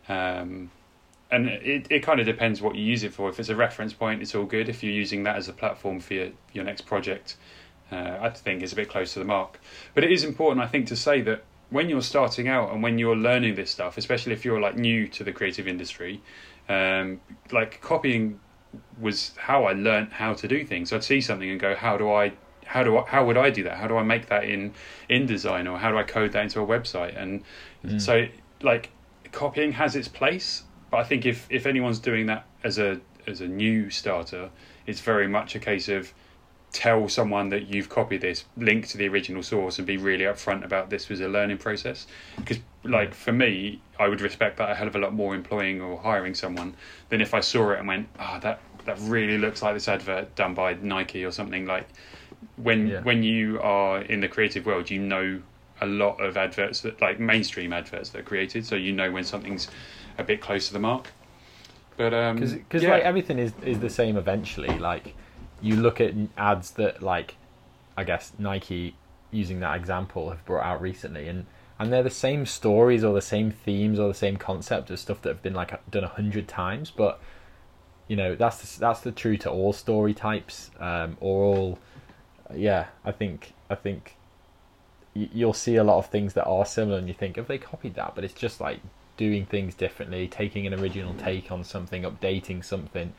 Um, 0.07 0.69
and 1.31 1.47
it, 1.47 1.87
it 1.89 2.01
kind 2.01 2.19
of 2.19 2.27
depends 2.27 2.61
what 2.61 2.75
you 2.75 2.83
use 2.83 3.03
it 3.03 3.13
for. 3.13 3.29
If 3.29 3.39
it's 3.39 3.49
a 3.49 3.55
reference 3.55 3.93
point, 3.93 4.21
it's 4.21 4.35
all 4.35 4.45
good. 4.45 4.69
If 4.69 4.83
you're 4.83 4.93
using 4.93 5.23
that 5.23 5.37
as 5.37 5.49
a 5.49 5.53
platform 5.53 5.99
for 5.99 6.13
your, 6.13 6.27
your 6.53 6.63
next 6.63 6.81
project, 6.81 7.37
uh, 7.91 8.19
I 8.21 8.29
think 8.29 8.61
it's 8.61 8.73
a 8.73 8.75
bit 8.75 8.89
close 8.89 9.13
to 9.13 9.19
the 9.19 9.25
mark. 9.25 9.59
But 9.95 10.03
it 10.03 10.11
is 10.11 10.23
important, 10.23 10.63
I 10.63 10.67
think, 10.67 10.87
to 10.87 10.95
say 10.95 11.21
that 11.21 11.43
when 11.73 11.89
you're 11.89 12.03
starting 12.03 12.47
out 12.47 12.71
and 12.71 12.83
when 12.83 12.99
you're 12.99 13.15
learning 13.15 13.55
this 13.55 13.71
stuff, 13.71 13.97
especially 13.97 14.31
if 14.31 14.45
you're 14.45 14.61
like 14.61 14.75
new 14.75 15.07
to 15.07 15.23
the 15.23 15.31
creative 15.31 15.67
industry, 15.67 16.21
um, 16.69 17.19
like 17.51 17.81
copying 17.81 18.39
was 19.01 19.31
how 19.37 19.65
I 19.65 19.73
learned 19.73 20.13
how 20.13 20.35
to 20.35 20.47
do 20.47 20.63
things. 20.65 20.93
I'd 20.93 21.03
see 21.03 21.19
something 21.19 21.49
and 21.49 21.59
go, 21.59 21.75
how 21.75 21.97
do 21.97 22.11
I 22.11 22.33
how 22.65 22.83
do 22.83 22.97
I, 22.97 23.05
how 23.05 23.25
would 23.25 23.37
I 23.37 23.49
do 23.49 23.63
that? 23.63 23.77
How 23.77 23.87
do 23.87 23.97
I 23.97 24.03
make 24.03 24.27
that 24.27 24.45
in 24.45 24.73
InDesign 25.09 25.69
or 25.69 25.77
how 25.77 25.91
do 25.91 25.97
I 25.97 26.03
code 26.03 26.31
that 26.33 26.43
into 26.43 26.61
a 26.61 26.65
website? 26.65 27.19
And 27.21 27.43
mm. 27.83 27.99
so 27.99 28.27
like 28.61 28.91
copying 29.31 29.73
has 29.73 29.95
its 29.95 30.07
place, 30.07 30.63
but 30.91 30.97
I 30.97 31.03
think 31.03 31.25
if 31.25 31.47
if 31.49 31.65
anyone's 31.65 31.99
doing 31.99 32.27
that 32.27 32.45
as 32.63 32.77
a 32.77 33.01
as 33.25 33.41
a 33.41 33.47
new 33.47 33.89
starter, 33.89 34.51
it's 34.85 34.99
very 34.99 35.27
much 35.27 35.55
a 35.55 35.59
case 35.59 35.89
of 35.89 36.13
tell 36.73 37.07
someone 37.07 37.49
that 37.49 37.67
you've 37.67 37.87
copied 37.87 38.21
this, 38.21 38.45
link 38.57 38.87
to 38.87 38.97
the 38.97 39.07
original 39.07 39.43
source, 39.43 39.77
and 39.77 39.87
be 39.87 39.95
really 39.95 40.25
upfront 40.25 40.65
about 40.65 40.89
this 40.89 41.07
was 41.07 41.21
a 41.21 41.27
learning 41.29 41.59
process. 41.59 42.07
Because, 42.35 42.59
like 42.83 43.13
for 43.13 43.31
me, 43.31 43.79
I 43.99 44.09
would 44.09 44.19
respect 44.19 44.57
that 44.57 44.71
a 44.71 44.75
hell 44.75 44.87
of 44.87 44.95
a 44.95 44.99
lot 44.99 45.13
more 45.13 45.35
employing 45.35 45.79
or 45.79 45.99
hiring 45.99 46.33
someone 46.33 46.75
than 47.09 47.21
if 47.21 47.33
I 47.33 47.39
saw 47.39 47.71
it 47.71 47.79
and 47.79 47.87
went, 47.87 48.09
"Ah, 48.19 48.35
oh, 48.35 48.39
that 48.41 48.59
that 48.85 48.97
really 49.01 49.37
looks 49.37 49.61
like 49.61 49.75
this 49.75 49.87
advert 49.87 50.35
done 50.35 50.53
by 50.53 50.73
Nike 50.81 51.23
or 51.23 51.31
something." 51.31 51.65
Like 51.65 51.87
when 52.57 52.87
Yeah. 52.87 53.01
when 53.01 53.23
you 53.23 53.61
are 53.61 54.01
in 54.01 54.19
the 54.19 54.27
creative 54.27 54.65
world, 54.65 54.89
you 54.89 54.99
know 54.99 55.41
a 55.79 55.85
lot 55.85 56.19
of 56.21 56.37
adverts 56.37 56.81
that 56.81 56.99
like 57.01 57.19
mainstream 57.19 57.71
adverts 57.71 58.09
that 58.09 58.19
are 58.19 58.23
created, 58.23 58.65
so 58.65 58.75
you 58.75 58.91
know 58.91 59.11
when 59.11 59.23
something's 59.23 59.67
a 60.17 60.23
bit 60.23 60.41
close 60.41 60.67
to 60.67 60.73
the 60.73 60.79
mark. 60.79 61.11
But 61.97 62.13
um, 62.15 62.37
because 62.37 62.81
yeah. 62.81 62.91
like 62.91 63.03
everything 63.03 63.37
is 63.37 63.53
is 63.63 63.79
the 63.79 63.89
same 63.89 64.17
eventually 64.17 64.79
like 64.79 65.13
you 65.63 65.75
look 65.75 65.99
at 65.99 66.13
ads 66.37 66.71
that 66.71 67.01
like 67.01 67.35
i 67.97 68.03
guess 68.03 68.33
nike 68.37 68.95
using 69.31 69.59
that 69.59 69.75
example 69.75 70.29
have 70.29 70.45
brought 70.45 70.63
out 70.63 70.81
recently 70.81 71.27
and 71.27 71.45
and 71.79 71.91
they're 71.91 72.03
the 72.03 72.09
same 72.09 72.45
stories 72.45 73.03
or 73.03 73.13
the 73.15 73.21
same 73.21 73.49
themes 73.49 73.99
or 73.99 74.07
the 74.07 74.13
same 74.13 74.37
concept 74.37 74.91
of 74.91 74.99
stuff 74.99 75.21
that 75.23 75.29
have 75.29 75.41
been 75.41 75.55
like 75.55 75.89
done 75.89 76.03
a 76.03 76.09
hundred 76.09 76.47
times 76.47 76.91
but 76.91 77.19
you 78.07 78.15
know 78.15 78.35
that's 78.35 78.75
the, 78.75 78.79
that's 78.79 78.99
the 78.99 79.11
true 79.11 79.37
to 79.37 79.49
all 79.49 79.73
story 79.73 80.13
types 80.13 80.69
um 80.79 81.17
or 81.19 81.43
all 81.43 81.79
yeah 82.53 82.87
i 83.03 83.11
think 83.11 83.53
i 83.71 83.75
think 83.75 84.15
you'll 85.13 85.53
see 85.53 85.75
a 85.75 85.83
lot 85.83 85.97
of 85.97 86.07
things 86.07 86.33
that 86.33 86.45
are 86.45 86.65
similar 86.65 86.97
and 86.97 87.07
you 87.07 87.13
think 87.13 87.35
have 87.35 87.47
they 87.47 87.57
copied 87.57 87.95
that? 87.95 88.15
But 88.15 88.23
it's 88.23 88.33
just 88.33 88.59
like 88.59 88.79
doing 89.15 89.45
things 89.45 89.75
differently 89.75 90.27
taking 90.27 90.65
an 90.65 90.73
original 90.73 91.13
take 91.13 91.51
on 91.51 91.63
something 91.63 92.01
updating 92.01 92.65
something 92.65 93.13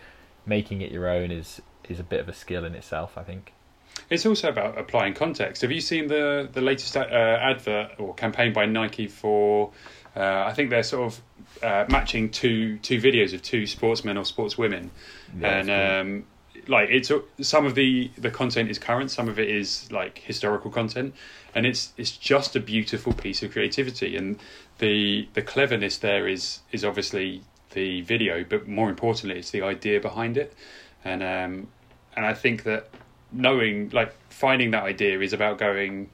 making 0.44 0.80
it 0.80 0.90
your 0.90 1.08
own 1.08 1.30
is 1.30 1.62
is 1.90 2.00
a 2.00 2.04
bit 2.04 2.20
of 2.20 2.28
a 2.28 2.32
skill 2.32 2.64
in 2.64 2.74
itself 2.74 3.16
i 3.16 3.22
think 3.22 3.52
It's 4.10 4.26
also 4.26 4.48
about 4.48 4.76
applying 4.76 5.14
context. 5.14 5.62
Have 5.62 5.72
you 5.72 5.80
seen 5.80 6.08
the 6.08 6.48
the 6.52 6.60
latest 6.60 6.96
uh, 6.96 7.50
advert 7.52 7.88
or 7.98 8.14
campaign 8.14 8.52
by 8.52 8.66
Nike 8.66 9.08
for? 9.08 9.70
Uh, 10.16 10.50
I 10.50 10.52
think 10.54 10.70
they're 10.70 10.82
sort 10.82 11.06
of 11.10 11.12
uh, 11.62 11.84
matching 11.88 12.30
two 12.30 12.78
two 12.78 12.98
videos 13.00 13.32
of 13.34 13.40
two 13.42 13.66
sportsmen 13.66 14.16
or 14.16 14.24
sportswomen, 14.24 14.90
Yeah, 15.40 15.58
and 15.58 15.68
um, 15.70 16.24
like 16.68 16.88
it's 16.90 17.10
some 17.40 17.66
of 17.66 17.74
the 17.74 18.10
the 18.18 18.30
content 18.30 18.68
is 18.70 18.78
current, 18.78 19.10
some 19.10 19.28
of 19.30 19.38
it 19.38 19.48
is 19.48 19.90
like 19.90 20.18
historical 20.18 20.70
content, 20.70 21.14
and 21.54 21.64
it's 21.66 21.92
it's 21.96 22.12
just 22.16 22.56
a 22.56 22.60
beautiful 22.60 23.12
piece 23.12 23.42
of 23.44 23.52
creativity. 23.52 24.16
And 24.16 24.38
the 24.78 25.28
the 25.34 25.42
cleverness 25.42 25.98
there 25.98 26.28
is 26.28 26.60
is 26.72 26.84
obviously 26.84 27.42
the 27.70 28.02
video, 28.02 28.44
but 28.44 28.68
more 28.68 28.88
importantly, 28.90 29.38
it's 29.38 29.50
the 29.50 29.62
idea 29.62 30.00
behind 30.00 30.36
it, 30.36 30.52
and 31.04 31.22
um, 31.22 31.68
and 32.16 32.26
I 32.26 32.34
think 32.34 32.64
that 32.64 32.88
knowing 33.32 33.90
like 33.90 34.14
finding 34.30 34.70
that 34.72 34.84
idea 34.84 35.20
is 35.20 35.32
about 35.32 35.58
going 35.58 36.10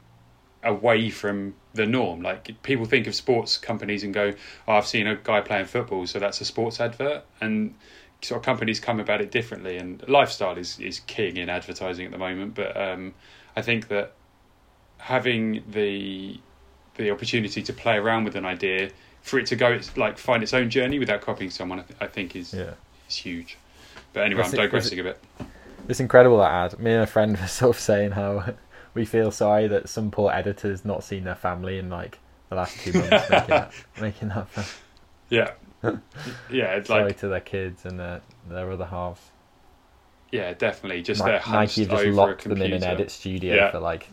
away 0.62 1.10
from 1.10 1.54
the 1.74 1.86
norm. 1.86 2.22
Like 2.22 2.62
people 2.62 2.84
think 2.84 3.06
of 3.06 3.14
sports 3.14 3.56
companies 3.56 4.02
and 4.02 4.12
go 4.12 4.32
oh, 4.68 4.72
i've 4.72 4.86
seen 4.86 5.06
a 5.06 5.16
guy 5.16 5.40
playing 5.40 5.66
football 5.66 6.06
so 6.06 6.18
that's 6.18 6.40
a 6.40 6.44
sports 6.44 6.80
advert. 6.80 7.24
And 7.40 7.74
sort 8.22 8.40
of 8.40 8.44
companies 8.44 8.80
come 8.80 9.00
about 9.00 9.20
it 9.20 9.30
differently 9.30 9.76
and 9.76 10.06
lifestyle 10.08 10.58
is 10.58 10.78
is 10.78 11.00
king 11.00 11.36
in 11.36 11.48
advertising 11.48 12.06
at 12.06 12.12
the 12.12 12.18
moment. 12.18 12.54
But 12.54 12.76
um 12.76 13.14
i 13.56 13.62
think 13.62 13.88
that 13.88 14.12
having 14.98 15.62
the 15.70 16.38
the 16.96 17.10
opportunity 17.10 17.62
to 17.62 17.72
play 17.72 17.96
around 17.96 18.24
with 18.24 18.36
an 18.36 18.44
idea 18.44 18.90
for 19.22 19.38
it 19.38 19.46
to 19.46 19.56
go 19.56 19.72
it's 19.72 19.96
like 19.96 20.18
find 20.18 20.42
its 20.42 20.52
own 20.52 20.68
journey 20.68 20.98
without 20.98 21.20
copying 21.20 21.50
someone 21.50 21.80
i, 21.80 21.82
th- 21.82 21.98
I 22.00 22.06
think 22.06 22.36
is 22.36 22.52
yeah. 22.52 22.74
is 23.08 23.16
huge 23.16 23.56
but 24.12 24.24
anyway 24.24 24.42
Was 24.42 24.48
i'm 24.54 24.60
it- 24.60 24.62
digressing 24.62 25.00
a 25.00 25.02
bit 25.04 25.22
It's 25.88 26.00
incredible 26.00 26.38
that 26.38 26.50
ad. 26.52 26.78
Me 26.78 26.92
and 26.92 27.02
a 27.02 27.06
friend 27.06 27.36
were 27.40 27.46
sort 27.46 27.76
of 27.76 27.80
saying 27.80 28.12
how 28.12 28.54
we 28.94 29.04
feel 29.04 29.30
sorry 29.30 29.66
that 29.68 29.88
some 29.88 30.10
poor 30.10 30.30
editor's 30.32 30.84
not 30.84 31.02
seen 31.04 31.24
their 31.24 31.34
family 31.34 31.78
in 31.78 31.88
like 31.90 32.18
the 32.48 32.56
last 32.56 32.78
two 32.80 32.92
months 32.92 33.10
making 33.30 33.48
that 33.48 33.72
making 34.00 34.28
that 34.28 34.48
film. 34.48 34.66
yeah 35.30 35.50
yeah 36.50 36.74
it's 36.76 36.88
like 36.88 36.98
sorry 36.98 37.04
like 37.04 37.18
to 37.18 37.28
their 37.28 37.40
kids 37.40 37.84
and 37.84 37.98
their 37.98 38.20
their 38.48 38.70
other 38.70 38.84
halves. 38.86 39.20
Yeah, 40.32 40.54
definitely. 40.54 41.02
Just 41.02 41.24
they're 41.24 41.40
Nike 41.48 41.86
just 41.86 42.04
locked 42.06 42.44
them 42.44 42.62
in 42.62 42.72
an 42.72 42.84
edit 42.84 43.10
studio 43.10 43.56
Yeah. 43.56 43.70
for 43.72 43.80
like 43.80 44.06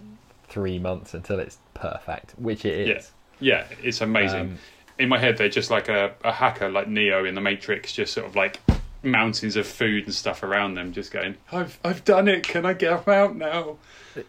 three 0.48 0.80
months 0.80 1.13
until 1.13 1.38
it's 1.39 1.60
perfect, 1.75 2.32
which 2.39 2.66
it 2.66 2.89
is. 2.89 3.12
Yeah, 3.39 3.68
it's 3.84 4.01
amazing. 4.01 4.39
Um, 4.42 4.58
In 4.98 5.10
my 5.10 5.20
head, 5.20 5.38
they're 5.38 5.48
just 5.50 5.70
like 5.70 5.89
a, 5.89 6.16
a 6.24 6.32
hacker, 6.32 6.70
like 6.70 6.88
Neo 6.88 7.25
in 7.25 7.36
the 7.36 7.42
Matrix, 7.42 7.94
just 7.94 8.13
sort 8.13 8.25
of 8.25 8.36
like 8.36 8.60
mountains 9.04 9.56
of 9.56 9.68
food 9.68 10.06
and 10.06 10.13
stuff 10.13 10.44
around 10.44 10.75
them, 10.75 10.92
just 10.94 11.12
going, 11.12 11.36
"I've 11.51 11.80
I've 11.84 12.04
done 12.04 12.27
it. 12.27 12.44
Can 12.44 12.66
I 12.66 12.74
get 12.74 13.06
them 13.06 13.13
out 13.13 13.36
now?" 13.36 13.77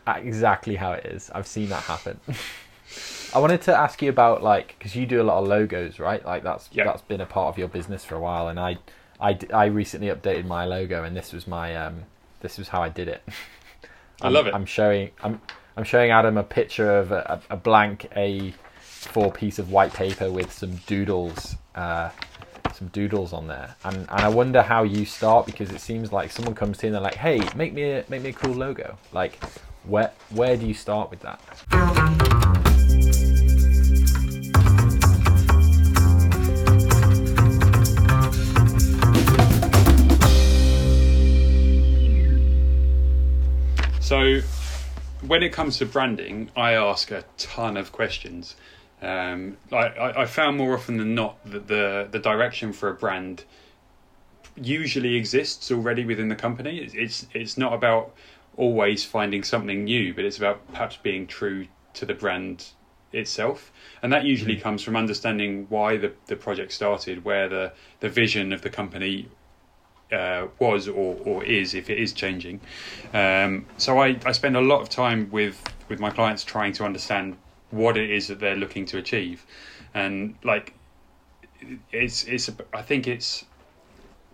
exactly 0.07 0.77
how 0.77 0.93
it 0.93 1.07
is. 1.07 1.31
I've 1.35 1.47
seen 1.47 1.69
that 1.71 1.83
happen. 1.85 2.21
I 3.35 3.39
wanted 3.41 3.61
to 3.63 3.77
ask 3.77 4.01
you 4.01 4.09
about 4.09 4.43
like 4.43 4.75
because 4.79 4.97
you 4.97 5.05
do 5.07 5.21
a 5.21 5.25
lot 5.25 5.43
of 5.43 5.49
logos, 5.49 5.99
right? 5.99 6.25
Like 6.25 6.43
that's 6.43 6.69
Yeah. 6.73 6.85
that's 6.85 7.03
been 7.03 7.21
a 7.21 7.27
part 7.27 7.49
of 7.55 7.59
your 7.59 7.69
business 7.69 8.05
for 8.05 8.15
a 8.15 8.21
while, 8.21 8.49
and 8.49 8.59
I, 8.59 8.79
I, 9.21 9.39
I 9.53 9.67
recently 9.67 10.09
updated 10.09 10.47
my 10.47 10.65
logo, 10.65 11.05
and 11.05 11.17
this 11.17 11.33
was 11.33 11.47
my 11.47 11.77
um, 11.77 12.05
this 12.41 12.57
was 12.59 12.69
how 12.69 12.83
I 12.83 12.89
did 12.89 13.09
it. 13.09 13.23
I 14.23 14.29
love 14.29 14.47
it. 14.47 14.55
I'm 14.55 14.65
showing 14.67 15.11
I'm 15.23 15.41
I'm 15.77 15.85
showing 15.85 16.11
Adam 16.11 16.37
a 16.39 16.43
picture 16.43 16.99
of 16.99 17.13
a, 17.13 17.41
a, 17.51 17.55
a 17.55 17.57
blank 17.57 18.09
A4 18.17 19.33
piece 19.35 19.59
of 19.59 19.71
white 19.71 19.93
paper 19.93 20.31
with 20.31 20.51
some 20.53 20.77
doodles, 20.87 21.57
uh, 21.75 22.09
some 22.75 22.89
doodles 22.89 23.33
on 23.33 23.47
there, 23.47 23.77
and 23.85 23.97
and 23.97 24.21
I 24.21 24.29
wonder 24.29 24.63
how 24.63 24.83
you 24.83 25.05
start 25.05 25.47
because 25.47 25.71
it 25.71 25.81
seems 25.81 26.13
like 26.13 26.31
someone 26.31 26.55
comes 26.55 26.79
to 26.79 26.87
you 26.87 26.89
and 26.89 26.95
they're 26.95 27.03
like, 27.03 27.17
hey, 27.17 27.41
make 27.57 27.73
me 27.73 27.83
a 27.91 28.05
make 28.09 28.23
me 28.23 28.31
a 28.31 28.33
cool 28.33 28.55
logo. 28.55 28.99
Like, 29.13 29.43
where 29.85 30.13
where 30.31 30.57
do 30.57 30.67
you 30.67 30.75
start 30.75 31.11
with 31.11 31.21
that? 31.21 31.41
So, 44.09 44.41
when 45.27 45.43
it 45.43 45.53
comes 45.53 45.77
to 45.79 45.85
branding, 45.85 46.51
I 46.57 46.73
ask 46.73 47.11
a 47.11 47.25
ton 47.37 47.77
of 47.77 47.93
questions. 47.93 48.57
Um, 49.01 49.57
I, 49.73 50.23
I, 50.23 50.27
found 50.27 50.57
more 50.57 50.75
often 50.75 50.97
than 50.97 51.15
not 51.15 51.39
that 51.45 51.69
the 51.69 52.09
the 52.11 52.19
direction 52.19 52.73
for 52.73 52.89
a 52.89 52.95
brand 52.95 53.45
usually 54.57 55.15
exists 55.15 55.71
already 55.71 56.05
within 56.05 56.29
the 56.29 56.35
company. 56.35 56.79
It's 56.79 56.95
it's, 56.95 57.27
it's 57.33 57.57
not 57.57 57.73
about 57.73 58.13
always 58.57 59.05
finding 59.05 59.45
something 59.45 59.85
new, 59.85 60.13
but 60.13 60.25
it's 60.25 60.37
about 60.37 60.67
perhaps 60.73 60.97
being 60.97 61.27
true 61.27 61.69
to 61.95 62.05
the 62.05 62.15
brand 62.15 62.67
itself. 63.13 63.73
And 64.03 64.13
that 64.13 64.25
usually 64.25 64.57
comes 64.57 64.83
from 64.83 64.97
understanding 64.97 65.67
why 65.69 65.97
the, 65.97 66.13
the 66.27 66.37
project 66.37 66.73
started, 66.73 67.25
where 67.25 67.49
the, 67.49 67.73
the 68.01 68.09
vision 68.09 68.53
of 68.53 68.63
the 68.63 68.71
company 68.71 69.29
uh, 70.13 70.47
was 70.59 70.89
or, 70.89 71.17
or 71.25 71.45
is 71.45 71.75
if 71.75 71.89
it 71.89 71.99
is 71.99 72.13
changing. 72.13 72.61
Um, 73.15 73.67
so 73.77 73.99
I, 74.01 74.19
I 74.27 74.33
spend 74.33 74.57
a 74.57 74.61
lot 74.61 74.81
of 74.81 74.89
time 74.89 75.31
with, 75.31 75.63
with 75.89 76.01
my 76.01 76.11
clients 76.11 76.45
trying 76.45 76.73
to 76.75 76.85
understand 76.85 77.37
what 77.71 77.97
it 77.97 78.11
is 78.11 78.29
that 78.29 78.41
they're 78.41 78.57
looking 78.57 78.85
to 78.87 78.99
achieve. 78.99 79.45
And 79.95 80.37
like 80.45 80.75
it's 81.93 82.25
it's 82.25 82.51
I 82.73 82.83
think 82.83 83.07
it's 83.07 83.45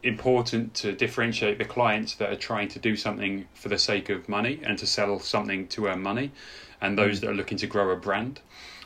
important 0.02 0.74
to 0.74 0.92
differentiate 0.92 1.58
the 1.58 1.64
clients 1.64 2.16
that 2.16 2.30
are 2.30 2.36
trying 2.36 2.68
to 2.68 2.78
do 2.78 2.94
something 2.94 3.46
for 3.54 3.70
the 3.70 3.78
sake 3.78 4.10
of 4.10 4.28
money 4.28 4.60
and 4.62 4.78
to 4.78 4.86
sell 4.86 5.18
something 5.18 5.66
to 5.68 5.86
earn 5.86 6.02
money 6.02 6.30
and 6.82 6.98
those 6.98 7.18
mm. 7.18 7.20
that 7.22 7.30
are 7.30 7.34
looking 7.34 7.56
to 7.58 7.66
grow 7.66 7.90
a 7.90 7.96
brand. 7.96 8.40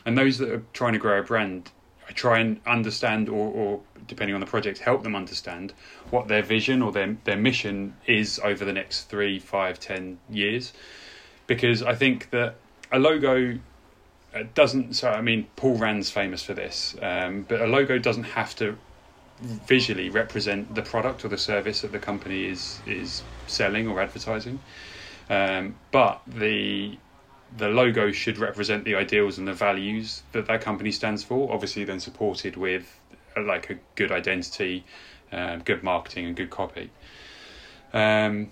And 0.07 0.17
those 0.17 0.39
that 0.39 0.49
are 0.49 0.63
trying 0.73 0.93
to 0.93 0.99
grow 0.99 1.19
a 1.19 1.23
brand 1.23 1.73
I 2.09 2.13
try 2.13 2.39
and 2.39 2.61
understand 2.67 3.29
or, 3.29 3.53
or 3.53 3.81
depending 4.07 4.35
on 4.35 4.41
the 4.41 4.47
project 4.47 4.79
help 4.79 5.03
them 5.03 5.15
understand 5.15 5.75
what 6.11 6.27
their 6.27 6.43
vision 6.43 6.81
or 6.81 6.91
their 6.91 7.17
their 7.25 7.37
mission 7.37 7.95
is 8.07 8.41
over 8.43 8.65
the 8.65 8.73
next 8.73 9.05
three, 9.05 9.39
five, 9.39 9.79
ten 9.79 10.19
years. 10.31 10.73
Because 11.47 11.83
I 11.83 11.95
think 11.95 12.31
that 12.31 12.57
a 12.91 12.99
logo 12.99 13.59
uh, 14.35 14.45
doesn't 14.55 14.95
so 14.95 15.11
I 15.11 15.21
mean 15.21 15.47
Paul 15.57 15.77
Rand's 15.77 16.11
famous 16.11 16.43
for 16.43 16.55
this, 16.55 16.95
um, 17.03 17.45
but 17.49 17.61
a 17.61 17.67
logo 17.67 17.99
doesn't 17.99 18.25
have 18.25 18.55
to 18.57 18.77
visually 19.41 20.11
represent 20.11 20.75
the 20.75 20.83
product 20.83 21.25
or 21.25 21.29
the 21.29 21.39
service 21.39 21.81
that 21.83 21.93
the 21.93 21.99
company 21.99 22.47
is 22.47 22.81
is 22.87 23.23
selling 23.47 23.89
or 23.89 24.01
advertising. 24.01 24.61
Um, 25.31 25.77
but 25.91 26.21
the 26.27 26.99
the 27.57 27.69
logo 27.69 28.13
should 28.13 28.39
represent 28.39 28.85
the 28.85 28.95
ideals 28.95 29.39
and 29.39 29.49
the 29.49 29.55
values 29.55 30.23
that 30.33 30.47
that 30.47 30.61
company 30.61 30.93
stands 30.93 31.25
for. 31.25 31.53
Obviously, 31.53 31.85
then 31.85 32.01
supported 32.01 32.57
with 32.57 33.01
uh, 33.37 33.43
like 33.43 33.71
a 33.71 33.79
good 33.95 34.13
identity, 34.13 34.85
um, 35.33 35.61
good 35.61 35.83
marketing, 35.83 36.27
and 36.27 36.37
good 36.37 36.51
copy. 36.51 36.91
Um, 37.93 38.51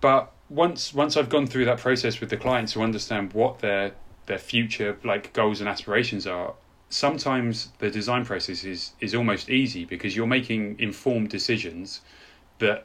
but 0.00 0.32
once 0.48 0.94
once 0.94 1.16
I've 1.16 1.28
gone 1.28 1.46
through 1.46 1.66
that 1.66 1.78
process 1.78 2.20
with 2.20 2.30
the 2.30 2.36
clients 2.36 2.72
to 2.74 2.82
understand 2.82 3.32
what 3.32 3.58
their 3.58 3.92
their 4.26 4.38
future 4.38 4.96
like 5.04 5.32
goals 5.32 5.60
and 5.60 5.68
aspirations 5.68 6.26
are, 6.26 6.54
sometimes 6.88 7.70
the 7.78 7.90
design 7.90 8.24
process 8.24 8.64
is 8.64 8.92
is 9.00 9.14
almost 9.14 9.48
easy 9.50 9.84
because 9.84 10.14
you're 10.16 10.26
making 10.26 10.78
informed 10.78 11.28
decisions 11.30 12.00
that 12.58 12.84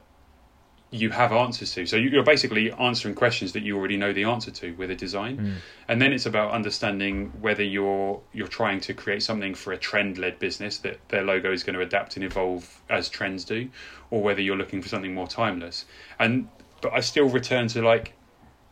you 0.89 1.09
have 1.09 1.33
answers 1.33 1.73
to. 1.73 1.85
So 1.85 1.97
you're 1.97 2.23
basically 2.23 2.71
answering 2.71 3.13
questions 3.13 3.51
that 3.51 3.61
you 3.61 3.77
already 3.77 3.97
know 3.97 4.13
the 4.13 4.23
answer 4.23 4.51
to 4.51 4.71
with 4.75 4.89
a 4.89 4.95
design, 4.95 5.37
Mm. 5.37 5.53
and 5.89 6.01
then 6.01 6.13
it's 6.13 6.25
about 6.25 6.51
understanding 6.51 7.33
whether 7.41 7.63
you're 7.63 8.21
you're 8.33 8.47
trying 8.47 8.79
to 8.81 8.93
create 8.93 9.21
something 9.21 9.53
for 9.53 9.73
a 9.73 9.77
trend 9.77 10.17
led 10.17 10.39
business 10.39 10.77
that 10.79 10.97
their 11.09 11.23
logo 11.23 11.51
is 11.51 11.63
going 11.63 11.75
to 11.75 11.81
adapt 11.81 12.15
and 12.15 12.23
evolve 12.23 12.81
as 12.89 13.09
trends 13.09 13.43
do, 13.43 13.67
or 14.11 14.21
whether 14.23 14.41
you're 14.41 14.55
looking 14.55 14.81
for 14.81 14.87
something 14.87 15.13
more 15.13 15.27
timeless. 15.27 15.83
And 16.19 16.47
but 16.81 16.93
I 16.93 17.01
still 17.01 17.27
return 17.27 17.67
to 17.69 17.81
like 17.81 18.13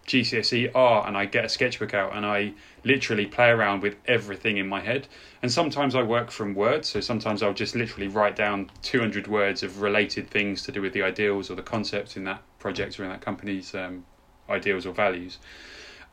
GCSE 0.07 0.71
art 0.75 1.07
and 1.07 1.17
I 1.17 1.25
get 1.25 1.45
a 1.45 1.49
sketchbook 1.49 1.93
out 1.93 2.15
and 2.15 2.25
I 2.25 2.53
literally 2.83 3.25
play 3.25 3.49
around 3.49 3.81
with 3.81 3.95
everything 4.05 4.57
in 4.57 4.67
my 4.67 4.79
head. 4.81 5.07
And 5.41 5.51
sometimes 5.51 5.95
I 5.95 6.03
work 6.03 6.29
from 6.31 6.53
words, 6.53 6.87
so 6.89 6.99
sometimes 7.01 7.41
I'll 7.41 7.53
just 7.53 7.75
literally 7.75 8.07
write 8.07 8.35
down 8.35 8.69
200 8.83 9.27
words 9.27 9.63
of 9.63 9.81
related 9.81 10.29
things 10.29 10.61
to 10.63 10.71
do 10.71 10.81
with 10.81 10.93
the 10.93 11.01
ideals 11.01 11.49
or 11.49 11.55
the 11.55 11.63
concepts 11.63 12.15
in 12.15 12.23
that 12.25 12.41
project 12.59 12.99
or 12.99 13.03
in 13.03 13.09
that 13.09 13.21
company's 13.21 13.73
um, 13.73 14.05
ideals 14.49 14.85
or 14.85 14.93
values. 14.93 15.39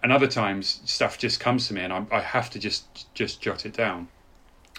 And 0.02 0.10
other 0.10 0.26
times 0.26 0.80
stuff 0.84 1.18
just 1.18 1.38
comes 1.38 1.68
to 1.68 1.74
me 1.74 1.82
and 1.82 1.92
I, 1.92 2.04
I 2.10 2.20
have 2.20 2.50
to 2.50 2.58
just 2.58 3.14
just 3.14 3.40
jot 3.40 3.64
it 3.66 3.72
down. 3.74 4.08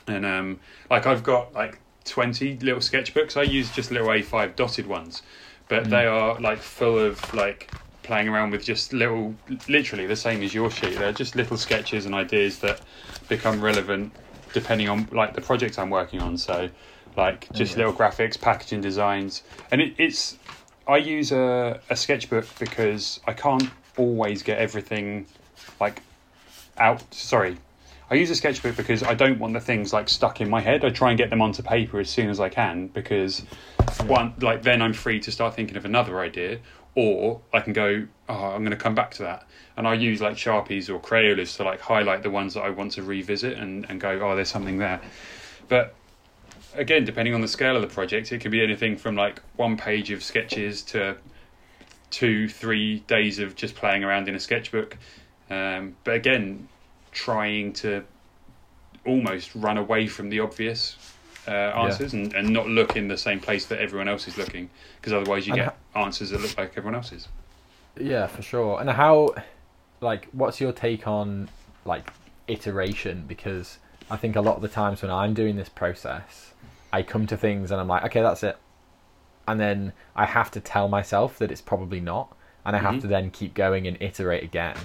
And 0.07 0.25
um, 0.25 0.59
like 0.89 1.05
I've 1.05 1.23
got 1.23 1.53
like 1.53 1.79
20 2.05 2.57
little 2.57 2.81
sketchbooks. 2.81 3.37
I 3.37 3.43
use 3.43 3.71
just 3.71 3.89
little 3.89 4.07
A5 4.07 4.55
dotted 4.57 4.87
ones, 4.87 5.21
but 5.69 5.83
Mm. 5.85 5.89
they 5.91 6.05
are 6.05 6.39
like 6.41 6.57
full 6.59 6.99
of 6.99 7.33
like 7.33 7.71
playing 8.03 8.27
around 8.27 8.51
with 8.51 8.63
just 8.63 8.93
little, 8.93 9.33
literally 9.67 10.05
the 10.05 10.15
same 10.15 10.43
as 10.43 10.53
your 10.53 10.69
sheet. 10.69 10.97
They're 10.97 11.13
just 11.13 11.35
little 11.35 11.57
sketches 11.57 12.05
and 12.05 12.13
ideas 12.13 12.59
that 12.59 12.81
become 13.27 13.61
relevant 13.61 14.13
depending 14.53 14.87
on 14.87 15.07
like 15.11 15.33
the 15.33 15.41
project 15.41 15.79
I'm 15.79 15.89
working 15.89 16.19
on. 16.19 16.37
So, 16.37 16.69
like 17.17 17.51
just 17.53 17.73
Yeah. 17.73 17.85
little 17.85 17.93
graphics, 17.93 18.39
packaging 18.39 18.81
designs, 18.81 19.43
and 19.71 19.81
it, 19.81 19.95
it's. 19.97 20.37
I 20.85 20.97
use 20.97 21.31
a, 21.31 21.79
a 21.89 21.95
sketchbook 21.95 22.45
because 22.59 23.21
I 23.25 23.33
can't 23.33 23.69
always 23.97 24.43
get 24.43 24.57
everything 24.57 25.25
like 25.79 26.01
out. 26.77 27.01
Sorry, 27.13 27.57
I 28.11 28.15
use 28.15 28.29
a 28.29 28.35
sketchbook 28.35 28.75
because 28.75 29.01
I 29.01 29.13
don't 29.13 29.39
want 29.39 29.53
the 29.53 29.59
things 29.59 29.93
like 29.93 30.09
stuck 30.09 30.41
in 30.41 30.49
my 30.49 30.59
head. 30.61 30.83
I 30.83 30.89
try 30.89 31.09
and 31.09 31.17
get 31.17 31.29
them 31.29 31.41
onto 31.41 31.63
paper 31.63 31.99
as 31.99 32.09
soon 32.09 32.29
as 32.29 32.39
I 32.39 32.49
can 32.49 32.87
because 32.87 33.43
one 34.05 34.33
like 34.41 34.63
then 34.63 34.81
I'm 34.81 34.93
free 34.93 35.19
to 35.21 35.31
start 35.31 35.55
thinking 35.55 35.77
of 35.77 35.85
another 35.85 36.19
idea 36.19 36.59
or 36.95 37.41
I 37.53 37.59
can 37.59 37.73
go 37.73 38.07
oh 38.29 38.33
I'm 38.33 38.61
going 38.61 38.71
to 38.71 38.77
come 38.77 38.95
back 38.95 39.11
to 39.15 39.23
that. 39.23 39.47
And 39.75 39.87
I 39.87 39.95
use 39.95 40.21
like 40.21 40.35
sharpies 40.35 40.89
or 40.89 40.99
crayolas 40.99 41.57
to 41.57 41.63
like 41.63 41.79
highlight 41.79 42.23
the 42.23 42.29
ones 42.29 42.53
that 42.53 42.61
I 42.61 42.69
want 42.69 42.93
to 42.93 43.03
revisit 43.03 43.57
and 43.57 43.85
and 43.89 43.99
go 43.99 44.19
oh 44.21 44.35
there's 44.35 44.49
something 44.49 44.77
there. 44.77 45.01
But 45.67 45.95
again 46.75 47.05
depending 47.05 47.33
on 47.33 47.41
the 47.41 47.47
scale 47.47 47.75
of 47.75 47.81
the 47.81 47.87
project 47.87 48.31
it 48.31 48.41
can 48.41 48.51
be 48.51 48.63
anything 48.63 48.97
from 48.97 49.15
like 49.15 49.41
one 49.55 49.77
page 49.77 50.11
of 50.11 50.23
sketches 50.23 50.81
to 50.83 51.17
two 52.09 52.47
three 52.47 52.99
days 53.01 53.39
of 53.39 53.55
just 53.55 53.75
playing 53.75 54.03
around 54.03 54.27
in 54.27 54.35
a 54.35 54.39
sketchbook. 54.39 54.97
Um, 55.49 55.95
but 56.03 56.15
again 56.15 56.67
trying 57.11 57.73
to 57.73 58.03
almost 59.05 59.53
run 59.55 59.77
away 59.77 60.07
from 60.07 60.29
the 60.29 60.39
obvious 60.39 60.97
uh, 61.47 61.51
answers 61.51 62.13
and, 62.13 62.33
and 62.33 62.49
not 62.49 62.67
look 62.67 62.95
in 62.95 63.07
the 63.07 63.17
same 63.17 63.39
place 63.39 63.65
that 63.65 63.79
everyone 63.79 64.07
else 64.07 64.27
is 64.27 64.37
looking 64.37 64.69
because 64.95 65.11
otherwise 65.11 65.45
you 65.45 65.53
And 65.53 65.63
get 65.63 65.77
answers 65.95 66.29
that 66.31 66.41
look 66.41 66.57
like 66.57 66.71
everyone 66.77 66.95
else's 66.95 67.27
Yeah, 67.99 68.27
for 68.27 68.41
sure. 68.41 68.79
And 68.79 68.89
how, 68.89 69.35
like, 70.01 70.27
what's 70.31 70.59
your 70.59 70.71
take 70.71 71.07
on 71.07 71.49
like 71.85 72.09
iteration? 72.47 73.25
Because 73.27 73.77
I 74.09 74.17
think 74.17 74.35
a 74.35 74.41
lot 74.41 74.55
of 74.55 74.61
the 74.61 74.67
times 74.67 75.01
when 75.01 75.11
I'm 75.11 75.33
doing 75.33 75.55
this 75.55 75.69
process, 75.69 76.53
I 76.91 77.03
come 77.03 77.27
to 77.27 77.37
things 77.37 77.71
and 77.71 77.79
I'm 77.79 77.87
like, 77.87 78.03
okay, 78.05 78.21
that's 78.21 78.43
it, 78.43 78.57
and 79.47 79.59
then 79.59 79.93
I 80.15 80.25
have 80.25 80.49
to 80.51 80.59
tell 80.59 80.87
myself 80.87 81.37
that 81.39 81.51
it's 81.51 81.61
probably 81.61 81.99
not, 81.99 82.35
and 82.65 82.75
I 82.75 82.79
have 82.79 82.95
Mhm. 82.95 83.01
to 83.01 83.07
then 83.07 83.31
keep 83.31 83.53
going 83.53 83.87
and 83.87 83.97
iterate 84.01 84.43
again, 84.43 84.77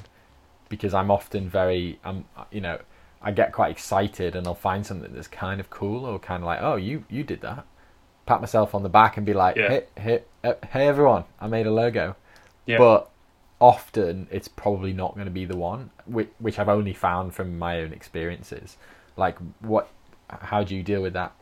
because 0.68 0.94
I'm 0.94 1.10
often 1.10 1.48
very, 1.48 1.98
um, 2.04 2.24
you 2.50 2.60
know, 2.60 2.78
I 3.20 3.32
get 3.32 3.52
quite 3.52 3.70
excited 3.72 4.36
and 4.36 4.46
I'll 4.46 4.54
find 4.54 4.86
something 4.86 5.12
that's 5.12 5.26
kind 5.28 5.58
of 5.60 5.70
cool 5.70 6.04
or 6.04 6.18
kind 6.18 6.42
of 6.42 6.46
like, 6.46 6.60
oh, 6.62 6.76
you 6.76 7.04
you 7.08 7.24
did 7.24 7.40
that. 7.40 7.64
Pat 8.26 8.40
myself 8.40 8.74
on 8.74 8.82
the 8.82 8.88
back 8.88 9.16
and 9.16 9.26
be 9.26 9.32
like, 9.34 9.56
Yeah. 9.56 9.80
hit 9.96 10.28
uh, 10.37 10.37
hey, 10.72 10.86
everyone, 10.86 11.24
I 11.40 11.46
made 11.46 11.66
a 11.66 11.72
logo 11.72 12.16
yeah 12.66 12.78
but 12.78 13.10
often 13.60 14.28
it's 14.30 14.46
probably 14.46 14.92
not 14.92 15.14
going 15.14 15.24
to 15.24 15.32
be 15.32 15.44
the 15.44 15.56
one 15.56 15.90
which, 16.06 16.28
which 16.38 16.58
i've 16.60 16.68
only 16.68 16.92
found 16.92 17.34
from 17.34 17.58
my 17.58 17.80
own 17.80 17.92
experiences 17.92 18.76
like 19.16 19.36
what 19.60 19.88
how 20.28 20.62
do 20.62 20.76
you 20.76 20.82
deal 20.82 21.02
with 21.02 21.14
that 21.14 21.32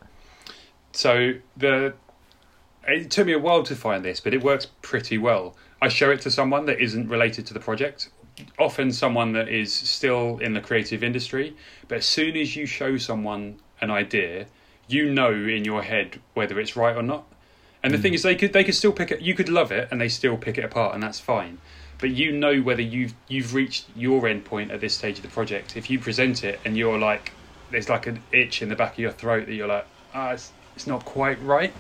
So 0.92 1.34
the 1.56 1.94
it 2.88 3.10
took 3.10 3.26
me 3.26 3.32
a 3.34 3.38
while 3.38 3.62
to 3.64 3.74
find 3.76 4.04
this, 4.04 4.20
but 4.20 4.32
it 4.32 4.42
works 4.42 4.68
pretty 4.80 5.18
well. 5.18 5.56
I 5.82 5.88
show 5.88 6.10
it 6.10 6.20
to 6.22 6.30
someone 6.30 6.66
that 6.66 6.80
isn't 6.80 7.08
related 7.08 7.44
to 7.46 7.54
the 7.54 7.60
project, 7.60 8.08
often 8.58 8.92
someone 8.92 9.32
that 9.32 9.48
is 9.48 9.74
still 9.74 10.38
in 10.38 10.54
the 10.54 10.60
creative 10.60 11.02
industry. 11.02 11.56
But 11.88 11.98
as 11.98 12.06
soon 12.06 12.36
as 12.36 12.56
you 12.56 12.64
show 12.64 12.96
someone 12.96 13.58
an 13.80 13.90
idea, 13.90 14.46
you 14.88 15.12
know 15.12 15.32
in 15.32 15.64
your 15.64 15.82
head 15.82 16.20
whether 16.34 16.58
it's 16.60 16.76
right 16.76 16.96
or 16.96 17.02
not. 17.02 17.26
And 17.86 17.94
the 17.94 17.98
thing 17.98 18.14
is, 18.14 18.24
they 18.24 18.34
could 18.34 18.52
they 18.52 18.64
could 18.64 18.74
still 18.74 18.92
pick 18.92 19.12
it. 19.12 19.20
You 19.20 19.34
could 19.34 19.48
love 19.48 19.70
it, 19.70 19.86
and 19.92 20.00
they 20.00 20.08
still 20.08 20.36
pick 20.36 20.58
it 20.58 20.64
apart, 20.64 20.94
and 20.94 21.00
that's 21.00 21.20
fine. 21.20 21.58
But 21.98 22.10
you 22.10 22.32
know 22.32 22.60
whether 22.60 22.82
you've 22.82 23.14
you've 23.28 23.54
reached 23.54 23.86
your 23.94 24.26
end 24.26 24.44
point 24.44 24.72
at 24.72 24.80
this 24.80 24.96
stage 24.96 25.18
of 25.18 25.22
the 25.22 25.28
project. 25.28 25.76
If 25.76 25.88
you 25.88 26.00
present 26.00 26.42
it 26.42 26.58
and 26.64 26.76
you're 26.76 26.98
like, 26.98 27.30
there's 27.70 27.88
like 27.88 28.08
an 28.08 28.24
itch 28.32 28.60
in 28.60 28.70
the 28.70 28.74
back 28.74 28.94
of 28.94 28.98
your 28.98 29.12
throat 29.12 29.46
that 29.46 29.54
you're 29.54 29.68
like, 29.68 29.86
ah, 30.14 30.32
it's, 30.32 30.50
it's 30.74 30.88
not 30.88 31.04
quite 31.04 31.40
right. 31.44 31.72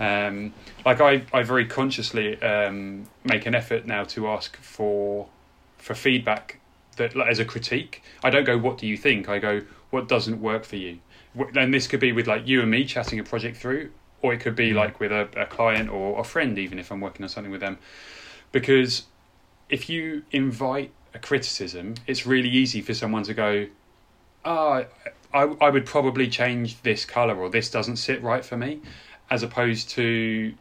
Um, 0.00 0.52
like 0.84 1.00
I, 1.00 1.22
I 1.32 1.44
very 1.44 1.64
consciously 1.66 2.42
um, 2.42 3.06
make 3.24 3.46
an 3.46 3.54
effort 3.54 3.86
now 3.86 4.02
to 4.02 4.26
ask 4.26 4.56
for 4.56 5.28
for 5.78 5.94
feedback 5.94 6.58
that 6.96 7.14
like, 7.14 7.28
as 7.30 7.38
a 7.38 7.44
critique. 7.44 8.02
I 8.24 8.30
don't 8.30 8.44
go, 8.44 8.58
what 8.58 8.78
do 8.78 8.88
you 8.88 8.96
think? 8.96 9.28
I 9.28 9.38
go, 9.38 9.62
what 9.90 10.08
doesn't 10.08 10.42
work 10.42 10.64
for 10.64 10.74
you? 10.74 10.98
And 11.54 11.72
this 11.72 11.86
could 11.86 12.00
be 12.00 12.10
with 12.10 12.26
like 12.26 12.48
you 12.48 12.62
and 12.62 12.70
me 12.70 12.84
chatting 12.84 13.20
a 13.20 13.22
project 13.22 13.58
through, 13.58 13.90
or 14.26 14.34
it 14.34 14.40
could 14.40 14.56
be 14.56 14.72
Mm. 14.72 14.76
like 14.76 15.00
with 15.00 15.12
a, 15.12 15.28
a 15.36 15.46
client 15.46 15.90
or 15.90 16.20
a 16.20 16.24
friend, 16.24 16.58
even 16.58 16.78
if 16.80 16.92
I'm 16.92 17.00
working 17.00 17.24
on 17.24 17.30
something 17.30 17.52
with 17.52 17.62
them. 17.62 17.78
Because 18.52 19.08
if 19.70 19.88
you 19.90 20.24
invite 20.32 20.94
a 21.14 21.18
criticism, 21.20 21.94
it's 22.06 22.26
really 22.26 22.50
easy 22.50 22.82
for 22.82 22.94
someone 22.94 23.24
to 23.24 23.34
go, 23.34 23.68
oh, 24.44 24.86
I, 25.34 25.42
I 25.42 25.70
would 25.70 25.86
probably 25.86 26.28
change 26.28 26.82
this 26.82 27.04
colour 27.04 27.36
or 27.36 27.50
this 27.50 27.70
doesn't 27.70 27.96
sit 27.96 28.22
right 28.22 28.44
for 28.44 28.56
me, 28.56 28.82
as 29.30 29.42
opposed 29.42 29.90
to 29.90 30.56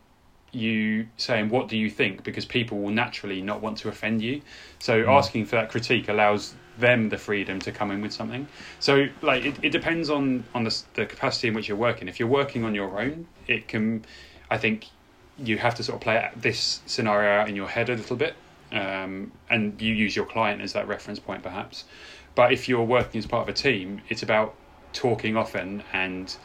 you 0.54 1.10
saying, 1.18 1.50
What 1.50 1.68
do 1.70 1.78
you 1.78 1.90
think? 1.90 2.24
Because 2.24 2.46
people 2.46 2.80
will 2.82 2.92
naturally 2.92 3.42
not 3.42 3.62
want 3.62 3.78
to 3.80 3.90
offend 3.90 4.22
you. 4.24 4.44
So 4.80 5.06
Mm. 5.06 5.10
asking 5.10 5.46
for 5.46 5.58
that 5.58 5.70
critique 5.70 6.10
allows 6.10 6.58
them 6.78 7.10
the 7.10 7.18
freedom 7.18 7.60
to 7.62 7.72
come 7.72 7.92
in 7.92 8.02
with 8.02 8.14
something. 8.14 8.48
So, 8.80 9.08
like, 9.22 9.46
it, 9.46 9.56
it 9.62 9.70
depends 9.72 10.10
on, 10.10 10.44
on 10.54 10.64
the, 10.64 10.84
the 10.96 11.06
capacity 11.06 11.48
in 11.48 11.54
which 11.54 11.68
you're 11.68 11.78
working. 11.78 12.08
If 12.08 12.20
you're 12.20 12.28
working 12.30 12.64
on 12.64 12.76
your 12.76 13.00
own, 13.00 13.28
it 13.48 13.68
can, 13.68 14.06
I 14.50 14.58
think, 14.58 14.88
you 15.38 15.58
have 15.58 15.76
to 15.76 15.84
sort 15.84 15.98
of 15.98 16.02
play 16.02 16.30
this 16.36 16.82
scenario 16.86 17.42
out 17.42 17.50
in 17.50 17.56
your 17.56 17.68
head 17.68 17.90
a 17.90 17.96
little 17.96 18.16
bit. 18.16 18.36
Um, 18.72 19.32
and 19.50 19.80
you 19.82 19.94
use 19.94 20.16
your 20.16 20.26
client 20.26 20.62
as 20.62 20.74
that 20.74 20.88
reference 20.88 21.20
point, 21.20 21.44
perhaps. 21.44 21.86
But 22.36 22.52
if 22.52 22.68
you're 22.68 22.84
working 22.84 23.20
as 23.20 23.26
part 23.26 23.44
of 23.44 23.50
a 23.50 23.58
team, 23.58 24.02
it's 24.10 24.24
about 24.24 24.56
talking 24.92 25.38
often 25.38 25.84
and 25.94 26.36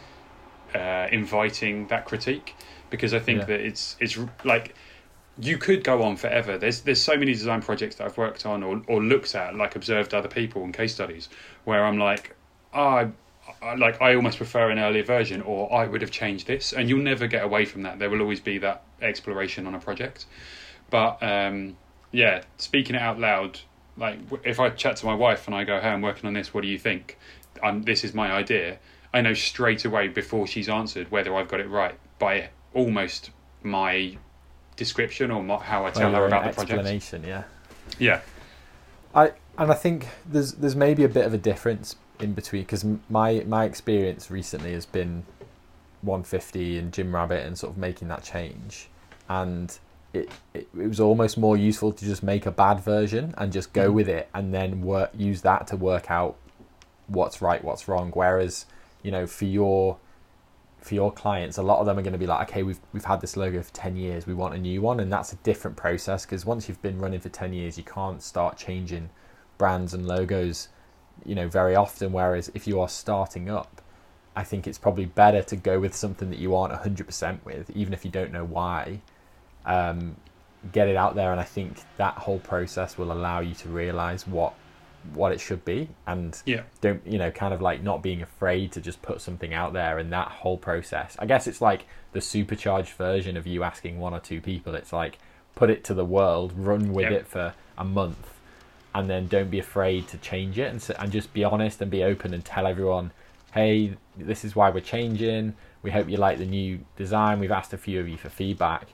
uh, 0.75 1.09
inviting 1.11 1.87
that 1.89 2.05
critique 2.05 2.55
because 2.91 3.15
I 3.15 3.19
think 3.19 3.41
Yeah. 3.41 3.45
that 3.47 3.61
it's 3.61 3.97
it's 4.01 4.19
like 4.45 4.75
you 5.39 5.59
could 5.59 5.85
go 5.85 6.03
on 6.03 6.17
forever. 6.17 6.59
There's 6.59 6.81
there's 6.83 7.01
so 7.03 7.17
many 7.17 7.33
design 7.33 7.63
projects 7.63 7.97
that 7.97 8.05
I've 8.05 8.19
worked 8.19 8.47
on 8.47 8.63
or 8.63 8.83
or 8.89 9.03
looked 9.03 9.35
at, 9.35 9.55
like 9.55 9.77
observed 9.77 10.15
other 10.15 10.29
people 10.29 10.65
and 10.65 10.75
case 10.75 10.95
studies, 10.95 11.29
where 11.65 11.85
I'm 11.85 11.99
like, 11.99 12.37
oh, 12.75 12.81
I, 12.81 13.11
I 13.63 13.75
like 13.75 14.01
I 14.01 14.15
almost 14.15 14.39
prefer 14.39 14.71
an 14.71 14.79
earlier 14.79 15.05
version, 15.05 15.43
or 15.43 15.73
I 15.73 15.87
would 15.87 16.03
have 16.03 16.11
changed 16.11 16.47
this, 16.47 16.73
and 16.73 16.89
you'll 16.89 17.03
never 17.03 17.27
get 17.27 17.45
away 17.45 17.65
from 17.65 17.83
that. 17.83 17.99
There 17.99 18.11
will 18.11 18.21
always 18.21 18.41
be 18.41 18.59
that 18.59 18.83
exploration 19.01 19.67
on 19.67 19.75
a 19.75 19.81
project, 19.81 20.27
but 20.91 21.23
um, 21.23 21.77
yeah, 22.13 22.43
speaking 22.59 22.97
it 22.97 23.03
out 23.03 23.19
loud. 23.19 23.61
Like 23.97 24.19
if 24.45 24.61
I 24.61 24.71
chat 24.71 24.97
to 24.97 25.07
my 25.07 25.15
wife 25.15 25.47
and 25.47 25.55
I 25.55 25.65
go, 25.65 25.81
"Hey, 25.81 25.89
I'm 25.89 26.03
working 26.03 26.27
on 26.27 26.35
this. 26.35 26.53
What 26.55 26.63
do 26.63 26.69
you 26.69 26.79
think?" 26.79 27.19
I'm, 27.63 27.83
this 27.83 28.05
is 28.05 28.15
my 28.15 28.33
idea. 28.33 28.79
I 29.13 29.21
know 29.21 29.35
straight 29.35 29.85
away 29.85 30.09
before 30.09 30.47
she's 30.47 30.69
answered 30.69 31.11
whether 31.11 31.35
I've 31.35 31.49
got 31.49 31.61
it 31.61 31.69
right 31.69 31.99
by 32.19 32.51
almost 32.75 33.31
my 33.63 34.17
description 34.85 35.31
or 35.31 35.43
my, 35.43 35.59
how 35.59 35.85
I 35.85 35.91
tell 35.91 36.11
Well, 36.11 36.23
her 36.23 36.27
about 36.27 36.45
the 36.45 36.53
project. 36.55 36.79
explanation 36.81 37.23
yeah 37.25 37.43
Yeah, 37.99 38.21
I 39.15 39.33
and 39.59 39.71
I 39.71 39.75
think 39.75 40.09
there's 40.27 40.53
there's 40.55 40.75
maybe 40.75 41.05
a 41.05 41.09
bit 41.09 41.27
of 41.27 41.35
a 41.35 41.39
difference 41.39 41.97
in 42.19 42.33
between 42.33 42.63
because 42.63 42.85
my 43.11 43.45
my 43.47 43.65
experience 43.67 44.31
recently 44.31 44.73
has 44.73 44.87
been 44.87 45.25
150 46.03 46.79
and 46.79 46.93
Jim 46.93 47.15
Rabbit 47.15 47.45
and 47.47 47.59
sort 47.59 47.73
of 47.73 47.79
making 47.79 48.09
that 48.09 48.23
change, 48.23 48.89
and 49.29 49.79
it, 50.15 50.31
it 50.55 50.67
it 50.85 50.89
was 50.89 50.99
almost 51.01 51.37
more 51.37 51.57
useful 51.59 51.93
to 51.93 52.05
just 52.05 52.23
make 52.23 52.47
a 52.47 52.51
bad 52.51 52.81
version 52.81 53.35
and 53.37 53.53
just 53.53 53.73
go 53.75 53.91
Mhm. 53.91 53.95
with 53.95 54.09
it 54.09 54.29
and 54.33 54.55
then 54.55 54.81
work 54.83 55.11
use 55.15 55.43
that 55.43 55.67
to 55.69 55.77
work 55.77 56.11
out 56.11 56.37
what's 57.09 57.43
right 57.43 57.63
what's 57.63 57.87
wrong. 57.89 58.11
Whereas 58.15 58.65
you 59.03 59.11
know 59.11 59.27
for 59.27 59.45
your 59.45 59.99
for 60.81 60.95
your 60.95 61.13
clients, 61.13 61.59
a 61.59 61.63
lot 61.63 61.79
of 61.81 61.87
them 61.87 61.99
are 61.99 62.03
going 62.03 62.13
to 62.13 62.19
be 62.19 62.27
like, 62.27 62.49
okay, 62.49 62.63
we've 62.63 62.81
we've 62.93 63.05
had 63.05 63.21
this 63.21 63.37
logo 63.37 63.63
for 63.63 63.73
ten 63.73 63.97
years, 63.97 64.27
we 64.27 64.35
want 64.35 64.55
a 64.55 64.59
new 64.59 64.81
one, 64.81 65.01
and 65.01 65.13
that's 65.13 65.33
a 65.33 65.37
different 65.37 65.77
process 65.77 66.25
because 66.25 66.47
once 66.47 66.69
you've 66.69 66.83
been 66.83 66.99
running 66.99 67.21
for 67.21 67.29
ten 67.29 67.53
years, 67.53 67.77
you 67.77 67.85
can't 67.85 68.23
start 68.23 68.57
changing 68.57 69.11
brands 69.59 69.93
and 69.95 70.07
logos, 70.07 70.69
you 71.25 71.35
know, 71.35 71.49
very 71.49 71.77
often. 71.77 72.13
Whereas 72.13 72.51
if 72.55 72.67
you 72.67 72.81
are 72.81 72.89
starting 72.89 73.51
up, 73.51 73.83
I 74.35 74.43
think 74.45 74.67
it's 74.67 74.79
probably 74.79 75.07
better 75.07 75.43
to 75.43 75.57
go 75.57 75.79
with 75.79 75.95
something 75.95 76.31
that 76.31 76.39
you 76.39 76.55
aren't 76.55 76.75
hundred 76.75 77.07
percent 77.07 77.45
with, 77.45 77.71
even 77.77 77.93
if 77.93 78.05
you 78.05 78.11
don't 78.11 78.33
know 78.33 78.45
why. 78.45 79.01
Um, 79.67 80.17
get 80.73 80.89
it 80.89 80.97
out 80.97 81.15
there, 81.15 81.31
and 81.33 81.41
I 81.41 81.45
think 81.45 81.83
that 81.97 82.15
whole 82.15 82.39
process 82.39 82.97
will 82.99 83.13
allow 83.13 83.41
you 83.41 83.55
to 83.55 83.69
realize 83.69 84.27
what 84.27 84.55
what 85.15 85.33
it 85.33 85.41
should 85.41 85.65
be 85.65 85.89
and 86.07 86.41
Yeah. 86.45 86.63
don't 86.81 87.05
you 87.07 87.19
know 87.19 87.31
kind 87.31 87.55
of 87.55 87.61
like 87.63 87.83
not 87.83 88.03
being 88.03 88.21
afraid 88.23 88.73
to 88.73 88.81
just 88.81 89.01
put 89.03 89.21
something 89.21 89.55
out 89.55 89.73
there 89.73 89.99
and 89.99 90.13
that 90.13 90.29
whole 90.29 90.59
process. 90.59 91.17
I 91.19 91.27
guess 91.27 91.47
it's 91.47 91.61
like 91.61 91.87
the 92.13 92.21
supercharged 92.21 92.93
version 92.93 93.37
of 93.37 93.47
you 93.47 93.63
asking 93.63 93.99
one 93.99 94.13
or 94.15 94.21
two 94.21 94.41
people. 94.41 94.75
It's 94.75 94.93
like 94.93 95.19
put 95.55 95.71
it 95.71 95.85
to 95.85 95.95
the 95.95 96.05
world 96.05 96.53
run 96.57 96.93
with 96.93 97.11
Yeah. 97.11 97.19
it 97.19 97.27
for 97.27 97.55
a 97.79 97.85
month 97.85 98.39
and 98.95 99.09
then 99.09 99.27
don't 99.27 99.51
be 99.51 99.59
afraid 99.59 100.07
to 100.09 100.19
change 100.19 100.59
it 100.59 100.71
and, 100.73 100.97
and 100.99 101.13
just 101.13 101.33
be 101.33 101.45
honest 101.45 101.81
and 101.81 101.91
be 101.91 102.03
open 102.05 102.35
and 102.35 102.45
tell 102.45 102.67
everyone 102.67 103.13
hey 103.55 103.97
this 104.17 104.45
is 104.45 104.55
why 104.55 104.69
we're 104.71 104.81
changing. 104.81 105.55
We 105.83 105.91
hope 105.91 106.11
you 106.11 106.19
like 106.19 106.37
the 106.39 106.45
new 106.47 106.81
design. 106.97 107.41
We've 107.41 107.51
asked 107.51 107.73
a 107.73 107.79
few 107.79 107.99
of 108.01 108.07
you 108.09 108.19
for 108.19 108.29
feedback. 108.29 108.89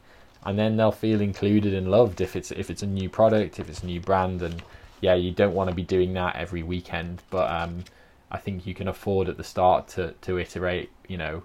And 0.45 0.57
then 0.57 0.77
they'll 0.77 0.93
feel 0.93 1.21
included 1.21 1.75
and 1.75 1.91
loved 1.91 2.21
if 2.21 2.37
it's 2.37 2.53
if 2.53 2.71
it's 2.71 2.83
a 2.83 2.87
new 2.87 3.09
product 3.11 3.59
if 3.59 3.69
it's 3.69 3.83
a 3.83 3.87
new 3.87 4.01
brand 4.01 4.41
and 4.43 4.63
yeah 5.07 5.15
you 5.15 5.31
don't 5.31 5.55
want 5.55 5.71
to 5.71 5.77
be 5.77 5.85
doing 5.85 6.15
that 6.15 6.35
every 6.35 6.65
weekend 6.65 7.23
but 7.31 7.49
um 7.49 7.85
i 8.31 8.37
think 8.37 8.67
you 8.67 8.75
can 8.75 8.89
afford 8.89 9.29
at 9.29 9.37
the 9.37 9.45
start 9.45 9.87
to 9.87 10.13
to 10.21 10.37
iterate 10.37 10.91
you 11.07 11.17
know 11.17 11.43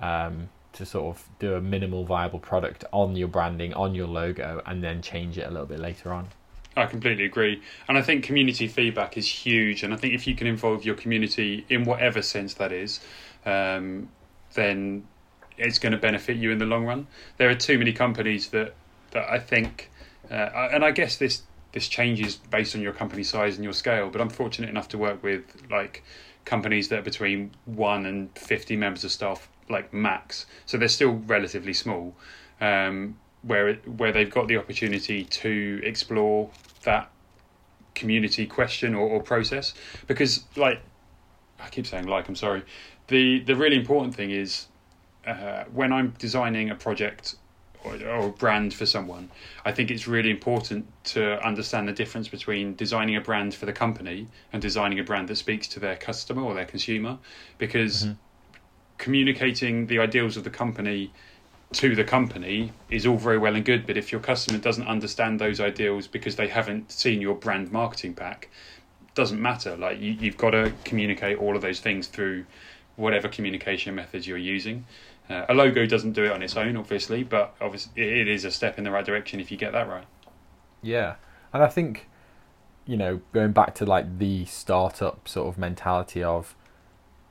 um 0.00 0.48
to 0.72 0.86
sort 0.86 1.14
of 1.14 1.28
do 1.38 1.54
a 1.54 1.60
minimal 1.60 2.04
viable 2.04 2.38
product 2.38 2.84
on 2.90 3.14
your 3.14 3.28
branding 3.28 3.74
on 3.74 3.94
your 3.94 4.06
logo 4.06 4.62
and 4.64 4.82
then 4.82 5.02
change 5.02 5.36
it 5.36 5.46
a 5.46 5.50
little 5.50 5.66
bit 5.66 5.78
later 5.78 6.10
on 6.10 6.26
I 6.74 6.86
completely 6.86 7.26
agree. 7.26 7.60
And 7.86 7.98
I 7.98 8.02
think 8.02 8.24
community 8.24 8.66
feedback 8.66 9.18
is 9.18 9.28
huge. 9.28 9.82
And 9.82 9.92
I 9.92 9.98
think 9.98 10.14
if 10.14 10.26
you 10.26 10.34
can 10.34 10.46
involve 10.46 10.86
your 10.86 10.94
community 10.94 11.66
in 11.68 11.84
whatever 11.84 12.22
sense 12.22 12.54
that 12.54 12.72
is, 12.72 12.98
um, 13.44 14.08
then 14.54 15.06
it's 15.58 15.78
going 15.78 15.92
to 15.92 15.98
benefit 15.98 16.38
you 16.38 16.50
in 16.50 16.56
the 16.56 16.64
long 16.64 16.86
run. 16.86 17.08
There 17.36 17.50
are 17.50 17.54
too 17.54 17.78
many 17.78 17.92
companies 17.92 18.48
that, 18.48 18.72
that 19.10 19.30
I 19.30 19.38
think, 19.38 19.90
uh, 20.30 20.70
and 20.72 20.82
I 20.82 20.92
guess 20.92 21.16
this, 21.16 21.42
this 21.72 21.88
changes 21.88 22.36
based 22.36 22.74
on 22.74 22.82
your 22.82 22.92
company 22.92 23.22
size 23.22 23.56
and 23.56 23.64
your 23.64 23.72
scale, 23.72 24.10
but 24.10 24.20
I'm 24.20 24.28
fortunate 24.28 24.70
enough 24.70 24.88
to 24.88 24.98
work 24.98 25.22
with 25.22 25.42
like 25.70 26.04
companies 26.44 26.88
that 26.88 27.00
are 27.00 27.02
between 27.02 27.52
one 27.64 28.06
and 28.06 28.36
50 28.38 28.76
members 28.76 29.04
of 29.04 29.12
staff, 29.12 29.48
like 29.68 29.92
max. 29.92 30.46
So 30.66 30.76
they're 30.76 30.88
still 30.88 31.14
relatively 31.26 31.72
small. 31.72 32.14
Um, 32.60 33.16
where 33.42 33.74
where 33.74 34.12
they've 34.12 34.30
got 34.30 34.48
the 34.48 34.56
opportunity 34.56 35.24
to 35.24 35.80
explore 35.82 36.50
that 36.84 37.10
community 37.94 38.46
question 38.46 38.94
or, 38.94 39.08
or 39.08 39.22
process 39.22 39.74
because 40.06 40.44
like 40.56 40.80
I 41.60 41.68
keep 41.68 41.86
saying 41.86 42.06
like 42.06 42.28
I'm 42.28 42.36
sorry 42.36 42.62
the 43.08 43.40
the 43.40 43.56
really 43.56 43.76
important 43.76 44.14
thing 44.14 44.30
is 44.30 44.66
uh, 45.26 45.64
when 45.72 45.92
I'm 45.92 46.14
designing 46.18 46.70
a 46.70 46.74
project 46.74 47.36
or, 47.84 48.28
brand 48.30 48.72
for 48.72 48.86
someone 48.86 49.30
I 49.64 49.72
think 49.72 49.90
it's 49.90 50.06
really 50.06 50.30
important 50.30 50.86
to 51.04 51.44
understand 51.46 51.88
the 51.88 51.92
difference 51.92 52.28
between 52.28 52.74
designing 52.74 53.16
a 53.16 53.20
brand 53.20 53.54
for 53.54 53.66
the 53.66 53.72
company 53.72 54.28
and 54.52 54.62
designing 54.62 54.98
a 54.98 55.04
brand 55.04 55.28
that 55.28 55.36
speaks 55.36 55.68
to 55.68 55.80
their 55.80 55.96
customer 55.96 56.42
or 56.42 56.54
their 56.54 56.64
consumer 56.64 57.18
because 57.58 58.04
mm-hmm. 58.04 58.12
communicating 58.98 59.86
the 59.86 59.98
ideals 59.98 60.36
of 60.36 60.44
the 60.44 60.50
company 60.50 61.12
to 61.72 61.94
the 61.94 62.04
company 62.04 62.72
is 62.90 63.06
all 63.06 63.16
very 63.16 63.38
well 63.38 63.56
and 63.56 63.64
good, 63.64 63.86
but 63.86 63.96
if 63.96 64.12
your 64.12 64.20
customer 64.20 64.58
doesn't 64.58 64.86
understand 64.86 65.40
those 65.40 65.58
ideals 65.58 66.06
because 66.06 66.36
they 66.36 66.48
haven't 66.48 66.92
seen 66.92 67.20
your 67.20 67.34
brand 67.34 67.72
marketing 67.72 68.14
pack, 68.14 68.48
doesn't 69.14 69.40
matter. 69.40 69.76
Like 69.76 70.00
you, 70.00 70.12
you've 70.12 70.36
got 70.36 70.50
to 70.50 70.72
communicate 70.84 71.38
all 71.38 71.56
of 71.56 71.62
those 71.62 71.80
things 71.80 72.06
through 72.08 72.44
whatever 72.96 73.28
communication 73.28 73.94
methods 73.94 74.26
you're 74.26 74.38
using. 74.38 74.84
Uh, 75.32 75.46
a 75.48 75.54
logo 75.54 75.86
doesn't 75.86 76.12
do 76.12 76.24
it 76.24 76.32
on 76.32 76.42
its 76.42 76.56
own, 76.56 76.76
obviously, 76.76 77.22
but 77.24 77.54
obviously 77.60 78.02
it 78.02 78.28
is 78.28 78.44
a 78.44 78.50
step 78.50 78.76
in 78.78 78.84
the 78.84 78.90
right 78.90 79.04
direction 79.04 79.40
if 79.40 79.50
you 79.50 79.56
get 79.56 79.72
that 79.72 79.88
right. 79.88 80.04
Yeah, 80.82 81.14
and 81.52 81.62
I 81.62 81.68
think 81.68 82.08
you 82.84 82.96
know 82.96 83.20
going 83.32 83.52
back 83.52 83.74
to 83.76 83.86
like 83.86 84.18
the 84.18 84.44
startup 84.44 85.28
sort 85.28 85.48
of 85.48 85.56
mentality 85.58 86.22
of 86.22 86.54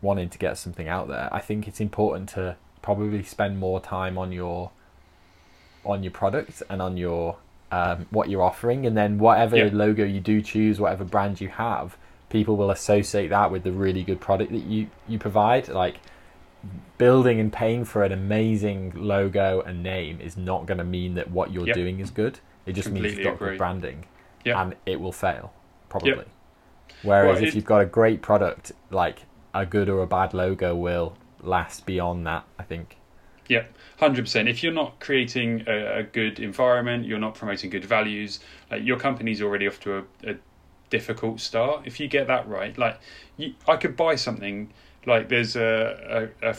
wanting 0.01 0.29
to 0.29 0.37
get 0.37 0.57
something 0.57 0.87
out 0.87 1.07
there. 1.07 1.29
I 1.31 1.39
think 1.39 1.67
it's 1.67 1.79
important 1.79 2.29
to 2.29 2.55
probably 2.81 3.21
spend 3.23 3.59
more 3.59 3.79
time 3.79 4.17
on 4.17 4.31
your 4.31 4.71
on 5.83 6.03
your 6.03 6.11
product 6.11 6.63
and 6.69 6.81
on 6.81 6.97
your 6.97 7.37
um, 7.71 8.07
what 8.09 8.29
you're 8.29 8.41
offering, 8.43 8.85
and 8.85 8.97
then 8.97 9.17
whatever 9.19 9.57
Yeah. 9.57 9.69
logo 9.71 10.03
you 10.03 10.19
do 10.19 10.41
choose, 10.41 10.79
whatever 10.79 11.03
brand 11.05 11.39
you 11.39 11.49
have, 11.49 11.97
people 12.29 12.57
will 12.57 12.71
associate 12.71 13.29
that 13.29 13.51
with 13.51 13.63
the 13.63 13.71
really 13.71 14.03
good 14.03 14.19
product 14.19 14.51
that 14.51 14.63
you 14.63 14.87
you 15.07 15.19
provide. 15.19 15.67
Like 15.69 15.97
building 16.97 17.39
and 17.39 17.51
paying 17.51 17.83
for 17.85 18.03
an 18.03 18.11
amazing 18.11 18.93
logo 18.95 19.61
and 19.61 19.81
name 19.81 20.21
is 20.21 20.37
not 20.37 20.65
going 20.65 20.77
to 20.77 20.83
mean 20.83 21.15
that 21.15 21.31
what 21.31 21.51
you're 21.51 21.67
Yep. 21.67 21.75
doing 21.75 21.99
is 21.99 22.11
good. 22.11 22.39
It 22.65 22.73
just 22.73 22.91
means 22.91 23.15
you've 23.15 23.23
got 23.23 23.33
agree. 23.33 23.49
good 23.49 23.57
branding, 23.57 24.05
Yep. 24.45 24.55
and 24.57 24.75
it 24.85 24.99
will 25.01 25.11
fail 25.11 25.51
probably. 25.89 26.25
Whereas 27.03 27.39
Well, 27.39 27.47
if 27.47 27.55
you've 27.55 27.65
got 27.65 27.81
a 27.81 27.85
great 27.85 28.21
product, 28.21 28.71
like 28.91 29.23
a 29.53 29.65
good 29.65 29.89
or 29.89 30.01
a 30.03 30.07
bad 30.07 30.33
logo 30.33 30.75
will 30.75 31.17
last 31.41 31.85
beyond 31.85 32.25
that. 32.27 32.45
I 32.59 32.63
think. 32.63 32.97
Yeah, 33.47 33.63
hundred 33.99 34.21
percent. 34.25 34.47
If 34.47 34.63
you're 34.63 34.71
not 34.71 34.99
creating 34.99 35.63
a, 35.67 35.99
a 35.99 36.03
good 36.03 36.39
environment, 36.39 37.05
you're 37.05 37.19
not 37.19 37.33
promoting 37.35 37.69
good 37.71 37.83
values. 37.83 38.39
Like 38.69 38.83
your 38.85 38.97
company's 38.97 39.41
already 39.41 39.67
off 39.67 39.79
to 39.81 39.97
a, 39.97 40.03
a 40.31 40.35
difficult 40.91 41.39
start. 41.39 41.81
If 41.85 41.99
you 41.99 42.07
get 42.07 42.27
that 42.27 42.47
right, 42.47 42.77
like 42.77 42.99
you, 43.37 43.55
I 43.67 43.75
could 43.77 43.97
buy 43.97 44.15
something. 44.15 44.71
Like 45.05 45.29
there's 45.29 45.55
a, 45.55 46.29
a, 46.41 46.55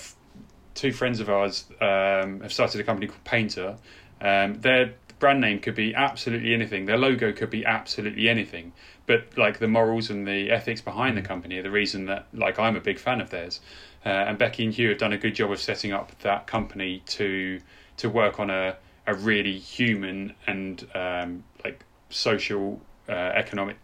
two 0.74 0.92
friends 0.92 1.20
of 1.20 1.28
ours 1.28 1.64
um, 1.80 2.40
have 2.40 2.52
started 2.52 2.80
a 2.80 2.84
company 2.84 3.06
called 3.06 3.24
Painter. 3.24 3.76
Um, 4.20 4.60
their 4.60 4.94
brand 5.18 5.40
name 5.40 5.60
could 5.60 5.76
be 5.76 5.94
absolutely 5.94 6.52
anything. 6.52 6.86
Their 6.86 6.98
logo 6.98 7.32
could 7.32 7.50
be 7.50 7.64
absolutely 7.64 8.28
anything. 8.28 8.72
But 9.06 9.38
like 9.38 9.58
the 9.60 9.68
morals 9.68 10.10
and 10.10 10.26
the 10.26 10.50
ethics 10.50 10.80
behind 10.80 11.16
the 11.16 11.22
company 11.22 11.58
are 11.58 11.62
the 11.62 11.70
reason 11.70 12.06
that 12.06 12.26
like 12.32 12.58
I'm 12.58 12.76
a 12.76 12.80
big 12.80 12.98
fan 12.98 13.20
of 13.20 13.30
theirs. 13.30 13.60
Uh, 14.04 14.08
and 14.08 14.36
Becky 14.36 14.64
and 14.64 14.74
Hugh 14.74 14.88
have 14.88 14.98
done 14.98 15.12
a 15.12 15.18
good 15.18 15.34
job 15.34 15.52
of 15.52 15.60
setting 15.60 15.92
up 15.92 16.18
that 16.22 16.46
company 16.46 17.02
to 17.06 17.60
to 17.98 18.08
work 18.10 18.40
on 18.40 18.50
a, 18.50 18.76
a 19.06 19.14
really 19.14 19.58
human 19.58 20.34
and 20.46 20.86
um, 20.94 21.44
like 21.64 21.84
social 22.10 22.80
uh, 23.08 23.12
economic 23.12 23.76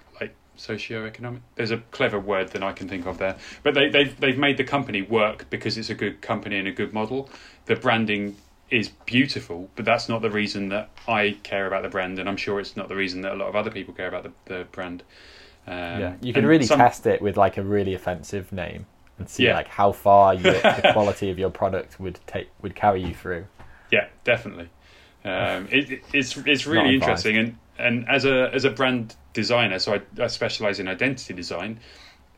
socio-economic 0.59 1.41
there's 1.55 1.71
a 1.71 1.79
clever 1.91 2.19
word 2.19 2.49
that 2.51 2.63
I 2.63 2.73
can 2.73 2.89
think 2.89 3.07
of 3.07 3.19
there 3.19 3.37
but 3.63 3.75
they, 3.75 3.89
they've, 3.89 4.19
they've 4.21 4.39
made 4.39 4.57
the 4.57 4.65
company 4.65 5.03
work 5.03 5.47
because 5.51 5.79
it's 5.79 5.91
a 5.91 5.95
good 5.95 6.21
company 6.21 6.59
and 6.59 6.69
a 6.69 6.73
good 6.73 6.93
model 6.93 7.29
the 7.67 7.77
branding 7.77 8.37
is 8.71 8.89
beautiful 9.07 9.71
but 9.77 9.85
that's 9.85 10.09
not 10.09 10.21
the 10.21 10.31
reason 10.31 10.69
that 10.71 10.91
I 11.07 11.37
care 11.43 11.67
about 11.67 11.83
the 11.83 11.89
brand 11.89 12.19
and 12.19 12.29
I'm 12.29 12.37
sure 12.37 12.61
it's 12.61 12.77
not 12.77 12.89
the 12.89 12.97
reason 12.97 13.23
that 13.23 13.33
a 13.33 13.37
lot 13.37 13.49
of 13.49 13.57
other 13.57 13.71
people 13.71 13.95
care 13.95 14.09
about 14.09 14.25
the, 14.25 14.33
the 14.47 14.67
brand 14.73 15.03
um, 15.67 15.75
yeah, 16.01 16.15
you 16.23 16.33
can 16.33 16.47
really 16.47 16.65
some- 16.67 16.79
test 16.79 17.07
it 17.07 17.21
with 17.23 17.37
like 17.37 17.57
a 17.57 17.63
really 17.63 17.95
offensive 17.95 18.53
name 18.53 18.87
and 19.19 19.29
see 19.29 19.45
Yeah. 19.45 19.55
like 19.55 19.69
how 19.69 19.93
far 19.93 20.35
you, 20.35 20.43
the 20.43 20.91
quality 20.93 21.31
of 21.31 21.39
your 21.39 21.51
product 21.51 22.01
would 22.01 22.19
take 22.27 22.49
would 22.63 22.75
carry 22.75 23.03
you 23.03 23.15
through. 23.15 23.47
Yeah, 23.91 24.07
definitely. 24.25 24.69
Um, 25.25 25.69
it, 25.71 25.91
it- 25.91 26.03
it's 26.13 26.37
it's 26.39 26.67
really 26.67 26.95
interesting, 26.95 27.37
and 27.37 27.57
and 27.79 28.09
as 28.09 28.25
a 28.25 28.51
as 28.53 28.65
a 28.65 28.71
brand 28.71 29.17
designer, 29.33 29.79
so 29.79 29.95
I, 29.95 30.23
I 30.23 30.27
specialize 30.29 30.81
in 30.81 30.89
identity 30.89 31.35
design. 31.35 31.81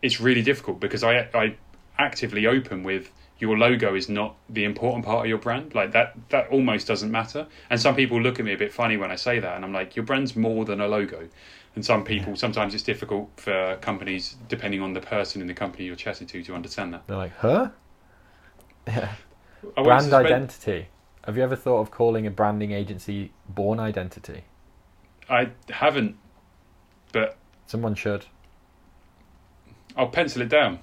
It's 0.03 0.21
really 0.21 0.43
difficult 0.43 0.81
because 0.81 1.05
I 1.05 1.29
I 1.35 1.57
actively 1.99 2.47
open 2.47 2.83
with 2.83 3.11
your 3.39 3.57
logo 3.59 3.95
is 3.95 4.09
not 4.09 4.37
the 4.51 4.65
important 4.65 5.05
part 5.05 5.21
of 5.25 5.27
your 5.27 5.39
brand. 5.39 5.75
Like 5.75 5.93
that 5.93 6.15
that 6.31 6.49
almost 6.49 6.87
doesn't 6.87 7.11
matter. 7.11 7.47
And 7.69 7.81
some 7.81 7.95
people 7.95 8.21
look 8.21 8.39
at 8.39 8.45
me 8.45 8.53
a 8.53 8.59
bit 8.59 8.73
funny 8.73 8.97
when 8.97 9.11
I 9.11 9.17
say 9.17 9.41
that, 9.41 9.57
and 9.57 9.65
I'm 9.65 9.73
like, 9.73 9.97
your 9.97 10.05
brand's 10.05 10.35
more 10.37 10.65
than 10.65 10.81
a 10.81 10.89
logo. 10.89 11.29
And 11.77 11.85
some 11.85 12.03
people 12.05 12.35
sometimes 12.37 12.75
it's 12.75 12.83
difficult 12.83 13.31
for 13.37 13.77
companies, 13.81 14.37
depending 14.49 14.83
on 14.83 14.93
the 14.95 15.01
person 15.01 15.41
in 15.41 15.47
the 15.47 15.55
company 15.55 15.85
you're 15.85 15.97
chatting 15.97 16.27
to, 16.29 16.43
to 16.43 16.55
understand 16.55 16.93
that. 16.95 17.07
They're 17.07 17.17
like, 17.17 17.37
huh? 17.39 17.69
Yeah. 18.87 19.15
Brand 19.85 20.11
identity. 20.27 20.89
Have 21.31 21.37
you 21.37 21.45
ever 21.45 21.55
thought 21.55 21.79
of 21.79 21.93
calling 21.93 22.27
a 22.27 22.31
branding 22.33 22.73
agency 22.73 23.31
Born 23.49 23.79
Identity? 23.79 24.43
I 25.29 25.51
haven't, 25.69 26.17
but 27.13 27.37
Someone 27.69 27.95
should. 27.95 28.25
I'll 29.97 30.09
pencil 30.09 30.43
it 30.43 30.49
down. 30.49 30.81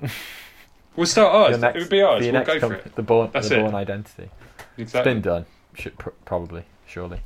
we'll 0.96 1.04
start 1.04 1.34
ours. 1.34 1.60
next- 1.60 1.76
it 1.76 1.80
would 1.80 1.90
be 1.90 2.00
ours. 2.00 2.22
We'll 2.26 2.44
go 2.44 2.58
for 2.60 2.72
it. 2.76 2.94
The 2.96 3.02
Born, 3.02 3.28
That's 3.30 3.50
the 3.50 3.58
it. 3.58 3.60
Born 3.60 3.74
Identity. 3.74 4.30
It's 4.78 4.94
Exactly. 4.94 5.12
been 5.12 5.20
done. 5.20 5.44
Should 5.74 5.98
pr- 5.98 6.08
probably, 6.24 6.64
surely. 6.86 7.20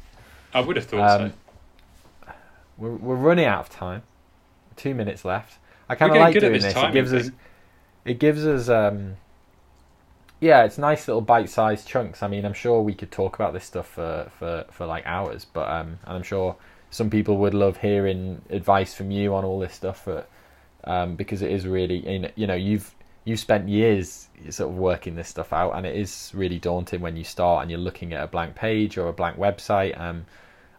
I 0.53 0.61
would 0.61 0.75
have 0.75 0.87
thought 0.87 1.21
Um, 1.21 1.33
so. 2.27 2.33
We're 2.77 2.91
we're 2.91 3.15
running 3.15 3.45
out 3.45 3.61
of 3.61 3.71
time. 3.71 4.03
Two 4.75 4.97
minutes 4.97 5.25
left. 5.25 5.59
I 5.89 5.95
kind 5.95 6.11
of 6.11 6.19
like 6.19 6.37
doing 6.41 6.55
this 6.55 6.65
this. 6.65 6.75
It 6.77 6.93
gives 6.93 7.13
us 7.13 7.31
it 8.05 8.19
gives 8.19 8.45
us 8.45 8.69
um 8.69 9.15
yeah, 10.45 10.65
it's 10.65 10.77
nice 10.77 11.09
little 11.09 11.23
bite-sized 11.23 11.89
chunks. 11.89 12.23
I 12.23 12.29
mean, 12.29 12.45
I'm 12.45 12.53
sure 12.53 12.83
we 12.83 12.93
could 12.93 13.11
talk 13.11 13.35
about 13.35 13.55
this 13.55 13.65
stuff 13.65 13.89
for 13.89 14.31
for, 14.39 14.67
for 14.71 14.85
like 14.85 15.07
hours, 15.07 15.47
but 15.47 15.67
um, 15.71 15.99
and 16.05 16.17
I'm 16.17 16.23
sure 16.23 16.55
some 16.91 17.09
people 17.09 17.39
would 17.39 17.55
love 17.55 17.79
hearing 17.79 18.43
advice 18.51 18.93
from 18.93 19.11
you 19.11 19.35
on 19.35 19.47
all 19.47 19.59
this 19.59 19.73
stuff, 19.73 20.03
but, 20.05 20.29
um, 20.85 21.17
because 21.17 21.41
it 21.41 21.51
is 21.51 21.67
really 21.67 22.31
you 22.37 22.47
know 22.47 22.55
you've 22.55 22.95
you've 23.25 23.41
spent 23.41 23.71
years 23.71 24.29
sort 24.51 24.69
of 24.71 24.77
working 24.77 25.15
this 25.15 25.29
stuff 25.29 25.51
out, 25.51 25.73
and 25.77 25.87
it 25.87 25.97
is 25.97 26.31
really 26.35 26.59
daunting 26.59 27.01
when 27.01 27.17
you 27.17 27.25
start 27.25 27.63
and 27.63 27.71
you're 27.71 27.81
looking 27.81 28.13
at 28.13 28.23
a 28.23 28.27
blank 28.27 28.55
page 28.55 28.99
or 28.99 29.09
a 29.09 29.15
blank 29.15 29.39
website. 29.39 29.99
Um, 29.99 30.27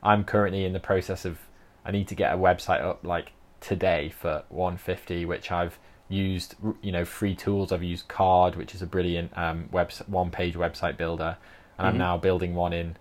I'm 0.04 0.26
currently 0.26 0.66
in 0.66 0.74
the 0.74 0.80
process 0.80 1.26
of 1.26 1.40
I 1.84 1.90
need 1.90 2.08
to 2.10 2.16
get 2.16 2.32
a 2.32 2.38
website 2.38 2.84
up 2.84 3.04
like 3.04 3.32
today 3.62 4.10
for 4.10 4.44
150, 4.50 5.26
which 5.26 5.52
I've 5.52 5.80
used 6.10 6.56
you 6.82 6.92
know 6.92 7.06
free 7.06 7.36
tools. 7.36 7.72
I've 7.72 7.84
used 7.84 8.08
Carrd, 8.08 8.56
which 8.56 8.76
is 8.76 8.82
a 8.82 8.86
brilliant 8.86 9.36
um, 9.38 9.70
web 9.72 9.92
one 10.08 10.32
page 10.32 10.56
website 10.56 10.98
builder, 10.98 11.38
and 11.78 11.86
mm-hmm. 11.86 11.96
I'm 11.96 11.98
now 11.98 12.18
building 12.18 12.56
one 12.56 12.74
in 12.74 12.98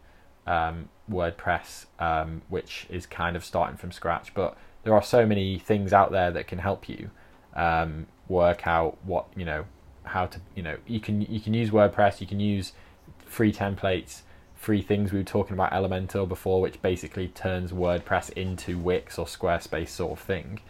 um, 0.47 0.88
WordPress, 1.11 1.87
um, 1.99 2.43
which 2.49 2.87
is 2.88 3.07
kind 3.07 3.37
of 3.37 3.45
starting 3.45 3.77
from 3.77 3.93
scratch. 3.93 4.35
But 4.35 4.57
there 4.83 4.95
are 4.95 5.03
so 5.03 5.27
many 5.27 5.59
things 5.59 5.93
out 5.93 6.12
there 6.12 6.31
that 6.31 6.47
can 6.47 6.59
help 6.59 6.88
you 6.88 7.11
um, 7.55 8.07
work 8.29 8.67
out 8.67 8.99
what 9.05 9.27
you 9.37 9.45
know 9.45 9.64
how 10.05 10.27
to 10.27 10.40
you 10.55 10.62
know 10.62 10.77
you 10.87 11.01
can 11.01 11.23
you 11.23 11.40
can 11.40 11.55
use 11.55 11.71
WordPress, 11.71 12.21
you 12.21 12.27
can 12.27 12.40
use 12.40 12.73
free 13.25 13.53
templates, 13.53 14.23
free 14.55 14.83
things. 14.83 15.12
We 15.12 15.19
were 15.19 15.25
talking 15.25 15.55
about 15.55 15.73
Elementor 15.73 16.29
before, 16.29 16.61
which 16.61 16.81
basically 16.81 17.29
turns 17.29 17.73
WordPress 17.73 18.31
into 18.31 18.79
Wix 18.79 19.19
or 19.19 19.27
Squarespace 19.27 19.88
sort 19.88 20.12
of 20.12 20.21
thing. 20.21 20.61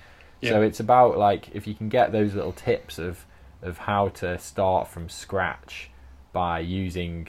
Yeah. 0.44 0.52
So 0.52 0.62
it's 0.62 0.80
about 0.80 1.18
like 1.18 1.48
if 1.54 1.66
you 1.66 1.74
can 1.74 1.88
get 1.88 2.12
those 2.12 2.34
little 2.34 2.52
tips 2.52 2.98
of 2.98 3.24
of 3.62 3.78
how 3.78 4.08
to 4.08 4.38
start 4.38 4.88
from 4.88 5.08
scratch 5.08 5.90
by 6.32 6.60
using 6.60 7.28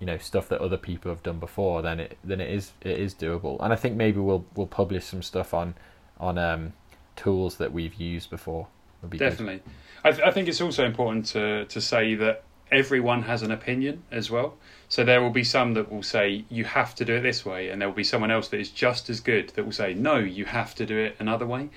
you 0.00 0.06
know 0.06 0.18
stuff 0.18 0.48
that 0.48 0.60
other 0.60 0.76
people 0.76 1.10
have 1.10 1.22
done 1.22 1.38
before 1.38 1.80
then 1.80 2.00
it 2.00 2.18
then 2.24 2.40
it 2.40 2.50
is 2.50 2.72
it 2.82 2.98
is 2.98 3.14
doable. 3.14 3.56
And 3.60 3.72
i 3.72 3.76
think 3.76 3.96
maybe 3.96 4.20
we'll 4.20 4.44
we'll 4.54 4.66
publish 4.66 5.04
some 5.04 5.22
stuff 5.22 5.54
on 5.54 5.74
on 6.18 6.38
um, 6.38 6.72
tools 7.14 7.56
that 7.56 7.72
we've 7.72 7.94
used 7.94 8.30
before. 8.30 8.68
Definitely. 9.10 9.62
I, 10.02 10.12
th- 10.12 10.26
I 10.26 10.30
think 10.30 10.48
it's 10.48 10.60
also 10.60 10.84
important 10.84 11.26
to 11.26 11.66
to 11.66 11.80
say 11.80 12.14
that 12.16 12.42
everyone 12.70 13.22
has 13.22 13.42
an 13.42 13.50
opinion 13.50 14.02
as 14.10 14.30
well. 14.30 14.56
So 14.88 15.04
there 15.04 15.20
will 15.20 15.30
be 15.30 15.44
some 15.44 15.74
that 15.74 15.90
will 15.90 16.02
say 16.02 16.44
you 16.48 16.64
have 16.64 16.94
to 16.96 17.04
do 17.04 17.14
it 17.16 17.20
this 17.20 17.44
way 17.44 17.70
and 17.70 17.80
there 17.80 17.88
will 17.88 17.96
be 17.96 18.04
someone 18.04 18.30
else 18.30 18.48
that 18.48 18.60
is 18.60 18.70
just 18.70 19.08
as 19.10 19.20
good 19.20 19.50
that 19.50 19.64
will 19.64 19.72
say 19.72 19.94
no 19.94 20.16
you 20.16 20.44
have 20.44 20.74
to 20.76 20.86
do 20.86 20.96
it 20.96 21.16
another 21.18 21.46
way 21.46 21.68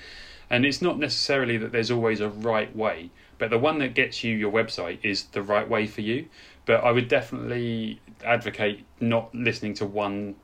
and 0.50 0.66
it's 0.66 0.82
not 0.82 0.98
necessarily 0.98 1.58
that 1.58 1.72
there's 1.72 1.92
always 1.92 2.20
a 2.20 2.30
right 2.30 2.76
way 2.76 3.10
but 3.38 3.50
the 3.50 3.58
one 3.58 3.80
that 3.80 3.94
gets 3.94 4.24
you 4.24 4.36
your 4.36 4.52
website 4.52 5.00
is 5.04 5.24
the 5.26 5.42
right 5.42 5.70
way 5.70 5.88
for 5.88 6.02
you 6.02 6.28
but 6.70 6.84
I 6.84 6.92
would 6.92 7.08
definitely 7.08 8.00
advocate 8.24 8.86
not 9.00 9.34
listening 9.34 9.74
to 9.76 9.88
one 9.88 10.36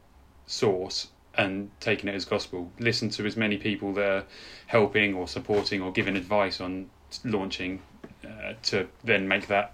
source 0.47 1.09
and 1.37 1.69
taking 1.79 2.09
it 2.09 2.15
as 2.15 2.25
gospel. 2.25 2.71
Listen 2.79 3.09
to 3.11 3.27
as 3.27 3.37
many 3.37 3.57
people 3.57 3.93
that 3.93 4.09
are 4.09 4.23
helping 4.67 5.13
or 5.13 5.27
supporting 5.27 5.83
or 5.83 5.91
giving 5.91 6.15
advice 6.15 6.59
on 6.59 6.89
launching 7.23 7.79
uh, 8.25 8.53
to 8.63 8.87
then 9.03 9.27
make 9.27 9.45
that 9.47 9.73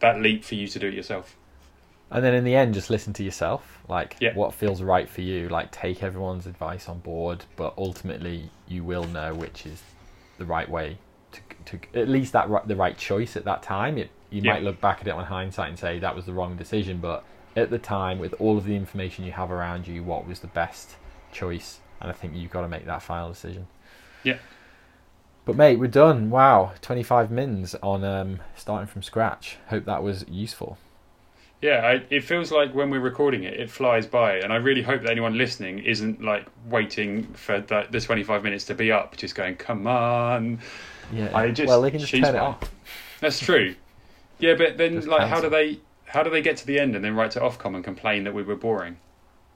that 0.00 0.20
leap 0.20 0.44
for 0.44 0.56
you 0.56 0.66
to 0.66 0.78
do 0.80 0.88
it 0.88 0.94
yourself. 0.94 1.36
And 2.10 2.24
then 2.24 2.34
in 2.34 2.42
the 2.42 2.56
end, 2.56 2.74
just 2.74 2.90
listen 2.90 3.12
to 3.12 3.22
yourself. 3.22 3.75
Like 3.88 4.16
yeah. 4.20 4.34
what 4.34 4.52
feels 4.54 4.82
right 4.82 5.08
for 5.08 5.20
you. 5.20 5.48
Like 5.48 5.70
take 5.70 6.02
everyone's 6.02 6.46
advice 6.46 6.88
on 6.88 6.98
board, 6.98 7.44
but 7.56 7.74
ultimately 7.78 8.50
you 8.66 8.84
will 8.84 9.04
know 9.04 9.34
which 9.34 9.66
is 9.66 9.82
the 10.38 10.44
right 10.44 10.68
way 10.68 10.98
to, 11.32 11.78
to 11.78 12.00
at 12.00 12.08
least 12.08 12.32
that 12.32 12.48
the 12.66 12.76
right 12.76 12.96
choice 12.96 13.36
at 13.36 13.44
that 13.44 13.62
time. 13.62 13.98
It 13.98 14.10
you 14.30 14.42
yeah. 14.42 14.54
might 14.54 14.62
look 14.62 14.80
back 14.80 15.00
at 15.00 15.06
it 15.06 15.10
on 15.10 15.24
hindsight 15.24 15.68
and 15.68 15.78
say 15.78 15.98
that 16.00 16.16
was 16.16 16.26
the 16.26 16.32
wrong 16.32 16.56
decision, 16.56 16.98
but 16.98 17.24
at 17.54 17.70
the 17.70 17.78
time, 17.78 18.18
with 18.18 18.34
all 18.34 18.58
of 18.58 18.64
the 18.64 18.76
information 18.76 19.24
you 19.24 19.32
have 19.32 19.50
around 19.50 19.86
you, 19.88 20.02
what 20.02 20.26
was 20.26 20.40
the 20.40 20.46
best 20.46 20.96
choice? 21.32 21.80
And 22.00 22.10
I 22.10 22.12
think 22.12 22.34
you've 22.34 22.50
got 22.50 22.60
to 22.60 22.68
make 22.68 22.84
that 22.84 23.02
final 23.02 23.30
decision. 23.30 23.66
Yeah. 24.22 24.38
But 25.46 25.56
mate, 25.56 25.78
we're 25.78 25.86
done. 25.86 26.28
Wow, 26.28 26.72
twenty 26.82 27.02
five 27.02 27.30
mins 27.30 27.74
on 27.76 28.04
um, 28.04 28.40
starting 28.56 28.88
from 28.88 29.02
scratch. 29.02 29.56
Hope 29.68 29.84
that 29.84 30.02
was 30.02 30.24
useful. 30.28 30.76
Yeah, 31.66 31.84
I, 31.84 32.02
it 32.10 32.22
feels 32.22 32.52
like 32.52 32.76
when 32.76 32.90
we're 32.90 33.00
recording 33.00 33.42
it, 33.42 33.54
it 33.54 33.68
flies 33.68 34.06
by, 34.06 34.36
and 34.36 34.52
I 34.52 34.56
really 34.56 34.82
hope 34.82 35.02
that 35.02 35.10
anyone 35.10 35.36
listening 35.36 35.80
isn't 35.80 36.22
like 36.22 36.46
waiting 36.68 37.24
for 37.32 37.60
the, 37.60 37.88
the 37.90 38.00
twenty 38.00 38.22
five 38.22 38.44
minutes 38.44 38.66
to 38.66 38.74
be 38.74 38.92
up, 38.92 39.16
just 39.16 39.34
going, 39.34 39.56
"Come 39.56 39.88
on." 39.88 40.60
Yeah. 41.12 41.36
I 41.36 41.50
just 41.50 41.66
well, 41.68 41.82
they 41.82 41.90
can 41.90 41.98
just 41.98 42.12
turn 42.12 42.22
it 42.22 42.36
off. 42.36 42.60
That's 43.20 43.40
true. 43.40 43.74
Yeah, 44.38 44.54
but 44.54 44.78
then 44.78 44.94
Just 44.94 45.08
like 45.08 45.22
cancel. 45.22 45.34
how 45.34 45.40
do 45.40 45.50
they 45.50 45.80
how 46.04 46.22
do 46.22 46.30
they 46.30 46.40
get 46.40 46.56
to 46.58 46.66
the 46.68 46.78
end 46.78 46.94
and 46.94 47.04
then 47.04 47.16
write 47.16 47.32
to 47.32 47.40
Ofcom 47.40 47.74
and 47.74 47.82
complain 47.82 48.22
that 48.24 48.32
we 48.34 48.44
were 48.44 48.54
boring? 48.54 48.98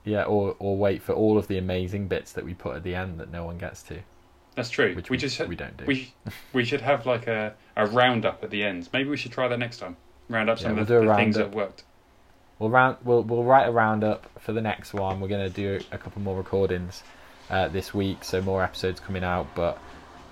Yeah, 0.02 0.24
or 0.24 0.56
or 0.58 0.76
wait 0.76 1.02
for 1.02 1.12
all 1.12 1.38
of 1.38 1.46
the 1.46 1.58
amazing 1.58 2.08
bits 2.08 2.32
that 2.32 2.44
we 2.44 2.54
put 2.54 2.74
at 2.74 2.82
the 2.82 2.96
end 2.96 3.20
that 3.20 3.30
no 3.30 3.44
one 3.44 3.56
gets 3.56 3.84
to. 3.84 4.00
That's 4.56 4.70
true. 4.70 4.96
Which 4.96 5.10
we, 5.10 5.14
we 5.14 5.18
just 5.18 5.38
we 5.46 5.54
don't 5.54 5.76
do. 5.76 5.84
We 5.84 6.12
we 6.52 6.64
should 6.64 6.80
have 6.80 7.06
like 7.06 7.28
a, 7.28 7.54
a 7.76 7.86
roundup 7.86 8.42
at 8.42 8.50
the 8.50 8.64
end. 8.64 8.88
Maybe 8.92 9.08
we 9.08 9.16
should 9.16 9.30
try 9.30 9.46
that 9.46 9.60
next 9.60 9.78
time. 9.78 9.96
Round 10.28 10.50
up 10.50 10.58
some 10.58 10.70
yeah, 10.70 10.74
we'll 10.74 10.82
of 10.82 10.88
the, 10.88 11.08
the 11.08 11.14
things 11.14 11.36
that 11.36 11.52
worked. 11.52 11.84
We'll 12.60 12.70
round 12.70 12.98
we'll 13.02 13.22
we'll 13.22 13.42
write 13.42 13.66
a 13.66 13.72
roundup 13.72 14.30
for 14.38 14.52
the 14.52 14.60
next 14.60 14.92
one. 14.92 15.18
We're 15.18 15.28
gonna 15.28 15.48
do 15.48 15.80
a 15.90 15.98
couple 15.98 16.20
more 16.22 16.36
recordings 16.36 17.02
uh, 17.48 17.68
this 17.68 17.92
week, 17.94 18.22
so 18.22 18.40
more 18.42 18.62
episodes 18.62 19.00
coming 19.00 19.24
out. 19.24 19.48
But 19.54 19.78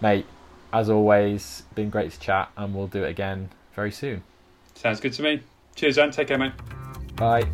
mate, 0.03 0.27
as 0.73 0.91
always, 0.91 1.63
been 1.75 1.89
great 1.89 2.13
to 2.13 2.21
chat, 2.21 2.51
and 2.57 2.75
we'll 2.75 2.87
do 2.87 3.03
it 3.03 3.09
again 3.09 3.49
very 3.75 3.91
soon. 3.91 4.23
Sounds 4.75 5.01
good 5.01 5.15
to 5.15 5.23
me. 5.23 5.43
Cheers, 5.75 5.97
Ant. 5.97 6.13
Take 6.13 6.29
care, 6.29 6.39
mate. 6.39 6.53
Bye. 7.17 7.49